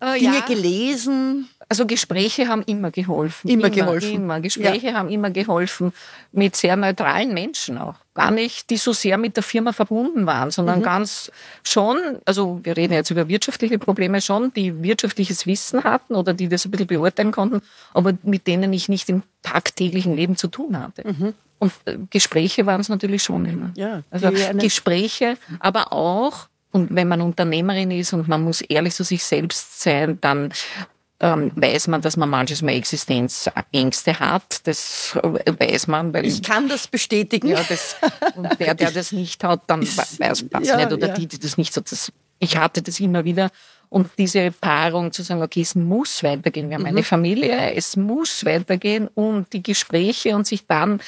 äh, 0.00 0.18
Dinge 0.18 0.42
gelesen? 0.46 1.48
Also 1.72 1.86
Gespräche 1.86 2.48
haben 2.48 2.62
immer 2.64 2.90
geholfen. 2.90 3.48
Immer, 3.48 3.68
immer 3.68 3.70
geholfen. 3.70 4.14
Immer. 4.14 4.40
Gespräche 4.42 4.88
ja. 4.88 4.92
haben 4.92 5.08
immer 5.08 5.30
geholfen 5.30 5.94
mit 6.30 6.54
sehr 6.54 6.76
neutralen 6.76 7.32
Menschen 7.32 7.78
auch. 7.78 7.94
Gar 8.12 8.30
nicht, 8.30 8.68
die 8.68 8.76
so 8.76 8.92
sehr 8.92 9.16
mit 9.16 9.36
der 9.36 9.42
Firma 9.42 9.72
verbunden 9.72 10.26
waren, 10.26 10.50
sondern 10.50 10.80
mhm. 10.80 10.82
ganz 10.82 11.32
schon, 11.64 11.96
also 12.26 12.60
wir 12.62 12.76
reden 12.76 12.92
jetzt 12.92 13.08
über 13.08 13.26
wirtschaftliche 13.26 13.78
Probleme 13.78 14.20
schon, 14.20 14.52
die 14.52 14.82
wirtschaftliches 14.82 15.46
Wissen 15.46 15.82
hatten 15.82 16.14
oder 16.14 16.34
die 16.34 16.46
das 16.46 16.66
ein 16.66 16.72
bisschen 16.72 16.88
beurteilen 16.88 17.32
konnten, 17.32 17.62
aber 17.94 18.12
mit 18.22 18.46
denen 18.46 18.70
ich 18.74 18.90
nicht 18.90 19.08
im 19.08 19.22
tagtäglichen 19.40 20.14
Leben 20.14 20.36
zu 20.36 20.48
tun 20.48 20.78
hatte. 20.78 21.08
Mhm. 21.08 21.32
Und 21.58 21.72
äh, 21.86 21.96
Gespräche 22.10 22.66
waren 22.66 22.82
es 22.82 22.90
natürlich 22.90 23.22
schon 23.22 23.46
immer. 23.46 23.70
Ja, 23.76 24.02
also 24.10 24.30
Gespräche, 24.58 25.38
aber 25.58 25.94
auch 25.94 26.48
und 26.72 26.94
wenn 26.94 27.06
man 27.06 27.20
Unternehmerin 27.20 27.90
ist 27.90 28.14
und 28.14 28.28
man 28.28 28.42
muss 28.42 28.62
ehrlich 28.62 28.94
zu 28.94 29.04
sich 29.04 29.22
selbst 29.22 29.80
sein, 29.82 30.18
dann 30.22 30.52
ähm, 31.22 31.52
weiß 31.54 31.86
man, 31.86 32.02
dass 32.02 32.16
man 32.16 32.28
manches 32.28 32.62
Mal 32.62 32.72
Existenzängste 32.72 34.18
hat. 34.18 34.66
Das 34.66 35.16
weiß 35.22 35.86
man. 35.86 36.12
Weil 36.12 36.26
ich 36.26 36.42
kann 36.42 36.68
das 36.68 36.88
bestätigen. 36.88 37.48
Ja, 37.48 37.62
das, 37.68 37.96
und 38.34 38.58
der, 38.58 38.74
der 38.74 38.90
das 38.90 39.12
nicht 39.12 39.42
hat, 39.44 39.62
dann 39.68 39.82
weiß 39.82 40.18
das 40.50 40.66
ja, 40.66 40.76
nicht. 40.76 40.92
Oder 40.92 41.08
ja. 41.08 41.14
die, 41.14 41.28
die 41.28 41.38
das 41.38 41.56
nicht 41.56 41.76
hat. 41.76 41.90
Das, 41.92 42.12
ich 42.40 42.56
hatte 42.56 42.82
das 42.82 42.98
immer 42.98 43.24
wieder. 43.24 43.50
Und 43.88 44.10
diese 44.18 44.50
Paarung 44.50 45.12
zu 45.12 45.22
sagen, 45.22 45.42
okay, 45.42 45.60
es 45.60 45.76
muss 45.76 46.24
weitergehen. 46.24 46.68
Wir 46.68 46.74
haben 46.74 46.82
mhm. 46.82 46.88
eine 46.88 47.02
Familie, 47.04 47.72
es 47.74 47.96
muss 47.96 48.44
weitergehen. 48.44 49.08
Und 49.14 49.52
die 49.52 49.62
Gespräche 49.62 50.34
und 50.34 50.46
sich 50.46 50.66
dann 50.66 51.00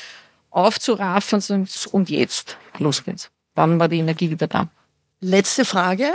aufzuraffen 0.51 1.43
und 1.91 2.11
jetzt, 2.11 2.57
los 2.79 3.03
geht's. 3.03 3.31
Dann 3.57 3.81
war 3.81 3.89
die 3.89 3.99
Energie 3.99 4.31
wieder 4.31 4.47
da. 4.47 4.69
Letzte 5.21 5.65
Frage. 5.65 6.15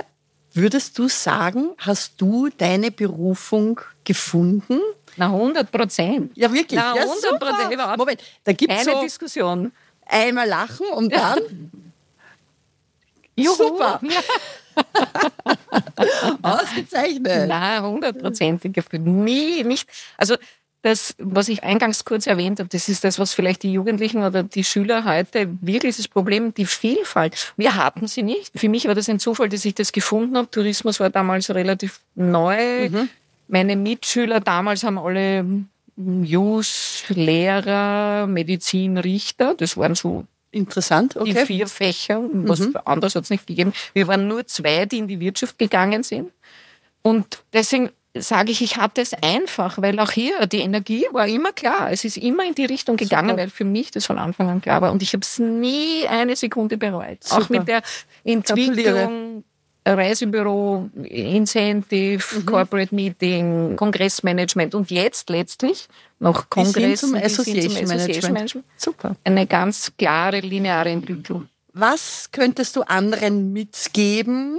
Würdest 0.53 0.97
du 0.97 1.07
sagen, 1.07 1.71
hast 1.77 2.19
du 2.19 2.49
deine 2.49 2.91
Berufung 2.91 3.79
gefunden? 4.03 4.79
Na, 5.15 5.27
100 5.27 5.71
Prozent. 5.71 6.31
Ja, 6.35 6.51
wirklich. 6.51 6.79
Na, 6.79 6.93
100 6.93 7.39
Prozent. 7.39 7.71
Ja, 7.71 7.97
Moment, 7.97 8.23
da 8.43 8.53
gibt 8.53 8.73
es 8.73 8.85
so 8.85 9.01
Diskussion. 9.01 9.71
Einmal 10.05 10.47
lachen 10.47 10.87
und 10.87 11.13
dann. 11.13 11.39
Juhu. 13.35 13.53
Super. 13.53 14.01
Ausgezeichnet. 16.41 17.47
Na, 17.47 17.81
hundertprozentig 17.81 18.75
erfüllt. 18.75 19.05
Nie, 19.05 19.63
nicht. 19.63 19.87
Also 20.17 20.35
das, 20.81 21.15
was 21.17 21.49
ich 21.49 21.63
eingangs 21.63 22.05
kurz 22.05 22.25
erwähnt 22.27 22.59
habe, 22.59 22.69
das 22.69 22.87
ist 22.87 23.03
das, 23.03 23.19
was 23.19 23.33
vielleicht 23.33 23.63
die 23.63 23.73
Jugendlichen 23.73 24.23
oder 24.23 24.43
die 24.43 24.63
Schüler 24.63 25.03
heute 25.03 25.49
wirklich 25.61 25.97
das 25.97 26.07
Problem, 26.07 26.53
die 26.53 26.65
Vielfalt. 26.65 27.53
Wir 27.57 27.75
hatten 27.75 28.07
sie 28.07 28.23
nicht. 28.23 28.51
Für 28.55 28.69
mich 28.69 28.87
war 28.87 28.95
das 28.95 29.09
ein 29.09 29.19
Zufall, 29.19 29.49
dass 29.49 29.65
ich 29.65 29.75
das 29.75 29.91
gefunden 29.91 30.37
habe. 30.37 30.49
Tourismus 30.49 30.99
war 30.99 31.09
damals 31.09 31.49
relativ 31.49 31.99
neu. 32.15 32.89
Mhm. 32.89 33.09
Meine 33.47 33.75
Mitschüler 33.75 34.39
damals 34.39 34.83
haben 34.83 34.97
alle 34.97 35.45
Jus, 35.97 37.03
Lehrer, 37.09 38.25
Medizin, 38.27 38.97
Richter. 38.97 39.55
Das 39.55 39.75
waren 39.75 39.95
so 39.95 40.25
Interessant, 40.51 41.15
okay. 41.15 41.33
Die 41.33 41.45
vier 41.45 41.67
Fächer, 41.67 42.23
was 42.33 42.61
mhm. 42.61 42.75
anderes 42.83 43.13
hat 43.13 43.23
es 43.23 43.29
nicht 43.29 43.45
gegeben. 43.45 43.71
Wir 43.93 44.07
waren 44.07 44.27
nur 44.27 44.47
zwei, 44.47 44.87
die 44.87 44.97
in 44.97 45.07
die 45.07 45.19
Wirtschaft 45.19 45.59
gegangen 45.59 46.01
sind. 46.01 46.31
Und 47.03 47.43
deswegen 47.53 47.91
sage 48.17 48.51
ich, 48.51 48.61
ich 48.61 48.77
hatte 48.77 49.01
es 49.01 49.13
einfach, 49.13 49.81
weil 49.81 49.99
auch 49.99 50.11
hier 50.11 50.47
die 50.47 50.59
Energie 50.59 51.05
war 51.11 51.27
immer 51.27 51.51
klar. 51.51 51.91
Es 51.91 52.03
ist 52.05 52.17
immer 52.17 52.45
in 52.45 52.55
die 52.55 52.65
Richtung 52.65 52.97
gegangen, 52.97 53.29
Super. 53.29 53.41
weil 53.41 53.49
für 53.49 53.65
mich 53.65 53.91
das 53.91 54.05
von 54.05 54.17
Anfang 54.17 54.49
an 54.49 54.61
klar 54.61 54.81
war. 54.81 54.91
Und 54.91 55.01
ich 55.01 55.13
habe 55.13 55.21
es 55.21 55.39
nie 55.39 56.07
eine 56.07 56.35
Sekunde 56.35 56.77
bereut. 56.77 57.23
Super. 57.23 57.41
Auch 57.41 57.49
mit 57.49 57.67
der 57.67 57.81
Entwicklung, 58.23 59.43
Reisebüro, 59.85 60.89
Incentive, 61.03 62.23
mhm. 62.35 62.45
Corporate 62.45 62.93
Meeting, 62.93 63.75
Kongressmanagement 63.75 64.75
und 64.75 64.91
jetzt 64.91 65.29
letztlich 65.29 65.87
noch 66.19 66.49
Kongress 66.49 67.01
zum 67.01 67.15
Association, 67.15 67.87
zum 67.87 67.95
Association 67.95 68.33
Management. 68.33 68.65
Super. 68.75 69.15
Eine 69.23 69.47
ganz 69.47 69.91
klare 69.97 70.39
lineare 70.39 70.89
Entwicklung. 70.89 71.47
Was 71.73 72.29
könntest 72.31 72.75
du 72.75 72.81
anderen 72.81 73.53
mitgeben, 73.53 74.57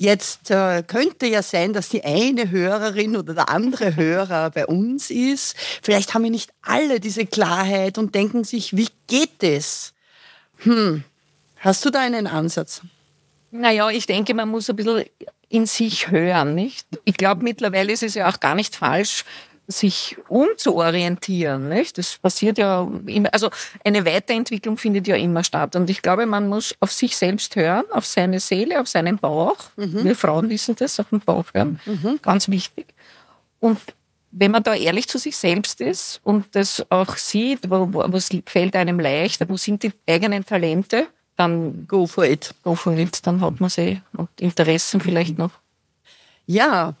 Jetzt 0.00 0.50
äh, 0.50 0.82
könnte 0.82 1.26
ja 1.26 1.42
sein, 1.42 1.74
dass 1.74 1.90
die 1.90 2.02
eine 2.02 2.50
Hörerin 2.50 3.18
oder 3.18 3.34
der 3.34 3.50
andere 3.50 3.96
Hörer 3.96 4.48
bei 4.48 4.64
uns 4.64 5.10
ist. 5.10 5.54
Vielleicht 5.82 6.14
haben 6.14 6.22
wir 6.24 6.30
nicht 6.30 6.50
alle 6.62 7.00
diese 7.00 7.26
Klarheit 7.26 7.98
und 7.98 8.14
denken 8.14 8.44
sich, 8.44 8.74
wie 8.74 8.88
geht 9.08 9.42
es? 9.42 9.92
Hm, 10.60 11.04
hast 11.58 11.84
du 11.84 11.90
da 11.90 12.00
einen 12.00 12.26
Ansatz? 12.26 12.80
Naja, 13.50 13.90
ich 13.90 14.06
denke, 14.06 14.32
man 14.32 14.48
muss 14.48 14.70
ein 14.70 14.76
bisschen 14.76 15.04
in 15.50 15.66
sich 15.66 16.10
hören, 16.10 16.54
nicht? 16.54 16.86
Ich 17.04 17.18
glaube, 17.18 17.44
mittlerweile 17.44 17.92
ist 17.92 18.02
es 18.02 18.14
ja 18.14 18.30
auch 18.30 18.40
gar 18.40 18.54
nicht 18.54 18.76
falsch, 18.76 19.26
sich 19.70 20.16
umzuorientieren. 20.28 21.68
Nicht? 21.68 21.98
Das 21.98 22.18
passiert 22.18 22.58
ja 22.58 22.88
immer, 23.06 23.32
also 23.32 23.50
eine 23.84 24.04
Weiterentwicklung 24.04 24.76
findet 24.76 25.06
ja 25.06 25.16
immer 25.16 25.44
statt. 25.44 25.76
Und 25.76 25.88
ich 25.90 26.02
glaube, 26.02 26.26
man 26.26 26.48
muss 26.48 26.74
auf 26.80 26.92
sich 26.92 27.16
selbst 27.16 27.56
hören, 27.56 27.84
auf 27.90 28.06
seine 28.06 28.40
Seele, 28.40 28.80
auf 28.80 28.88
seinen 28.88 29.18
Bauch. 29.18 29.56
Mhm. 29.76 30.04
Wir 30.04 30.16
Frauen 30.16 30.50
wissen 30.50 30.76
das, 30.76 30.98
auf 31.00 31.08
den 31.10 31.20
Bauch 31.20 31.46
hören. 31.52 31.80
Mhm. 31.86 32.18
Ganz 32.22 32.48
wichtig. 32.48 32.86
Und 33.60 33.78
wenn 34.32 34.50
man 34.50 34.62
da 34.62 34.74
ehrlich 34.74 35.08
zu 35.08 35.18
sich 35.18 35.36
selbst 35.36 35.80
ist 35.80 36.20
und 36.22 36.46
das 36.54 36.84
auch 36.90 37.16
sieht, 37.16 37.68
wo, 37.68 37.92
wo, 37.92 38.04
was 38.06 38.28
fällt 38.46 38.76
einem 38.76 39.00
leicht, 39.00 39.48
wo 39.48 39.56
sind 39.56 39.82
die 39.82 39.92
eigenen 40.08 40.44
Talente, 40.44 41.08
dann 41.36 41.86
go 41.88 42.06
for 42.06 42.24
it. 42.24 42.54
Go 42.62 42.74
for 42.74 42.92
it, 42.92 43.26
dann 43.26 43.40
hat 43.40 43.60
man 43.60 43.70
sie 43.70 44.00
und 44.12 44.28
Interessen 44.40 45.00
vielleicht 45.00 45.38
noch. 45.38 45.52
Ja, 46.46 46.94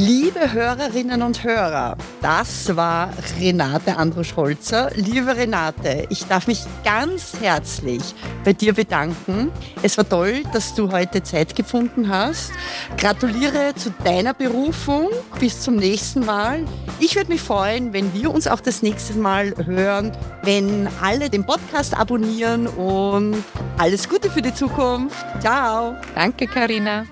Liebe 0.00 0.54
Hörerinnen 0.54 1.20
und 1.20 1.44
Hörer, 1.44 1.94
das 2.22 2.74
war 2.74 3.10
Renate 3.38 3.98
Andrusch-Holzer. 3.98 4.92
Liebe 4.94 5.36
Renate, 5.36 6.06
ich 6.08 6.24
darf 6.24 6.46
mich 6.46 6.62
ganz 6.82 7.34
herzlich 7.38 8.02
bei 8.42 8.54
dir 8.54 8.72
bedanken. 8.72 9.52
Es 9.82 9.98
war 9.98 10.08
toll, 10.08 10.42
dass 10.54 10.74
du 10.74 10.90
heute 10.90 11.22
Zeit 11.22 11.54
gefunden 11.54 12.08
hast. 12.08 12.50
Gratuliere 12.96 13.74
zu 13.76 13.90
deiner 14.02 14.32
Berufung. 14.32 15.10
Bis 15.38 15.60
zum 15.60 15.76
nächsten 15.76 16.24
Mal. 16.24 16.64
Ich 16.98 17.16
würde 17.16 17.30
mich 17.30 17.42
freuen, 17.42 17.92
wenn 17.92 18.14
wir 18.14 18.32
uns 18.32 18.46
auch 18.46 18.60
das 18.60 18.80
nächste 18.80 19.18
Mal 19.18 19.54
hören, 19.66 20.12
wenn 20.42 20.88
alle 21.02 21.28
den 21.28 21.44
Podcast 21.44 21.94
abonnieren 21.94 22.68
und 22.68 23.44
alles 23.76 24.08
Gute 24.08 24.30
für 24.30 24.40
die 24.40 24.54
Zukunft. 24.54 25.26
Ciao. 25.42 25.94
Danke, 26.14 26.46
Karina. 26.46 27.04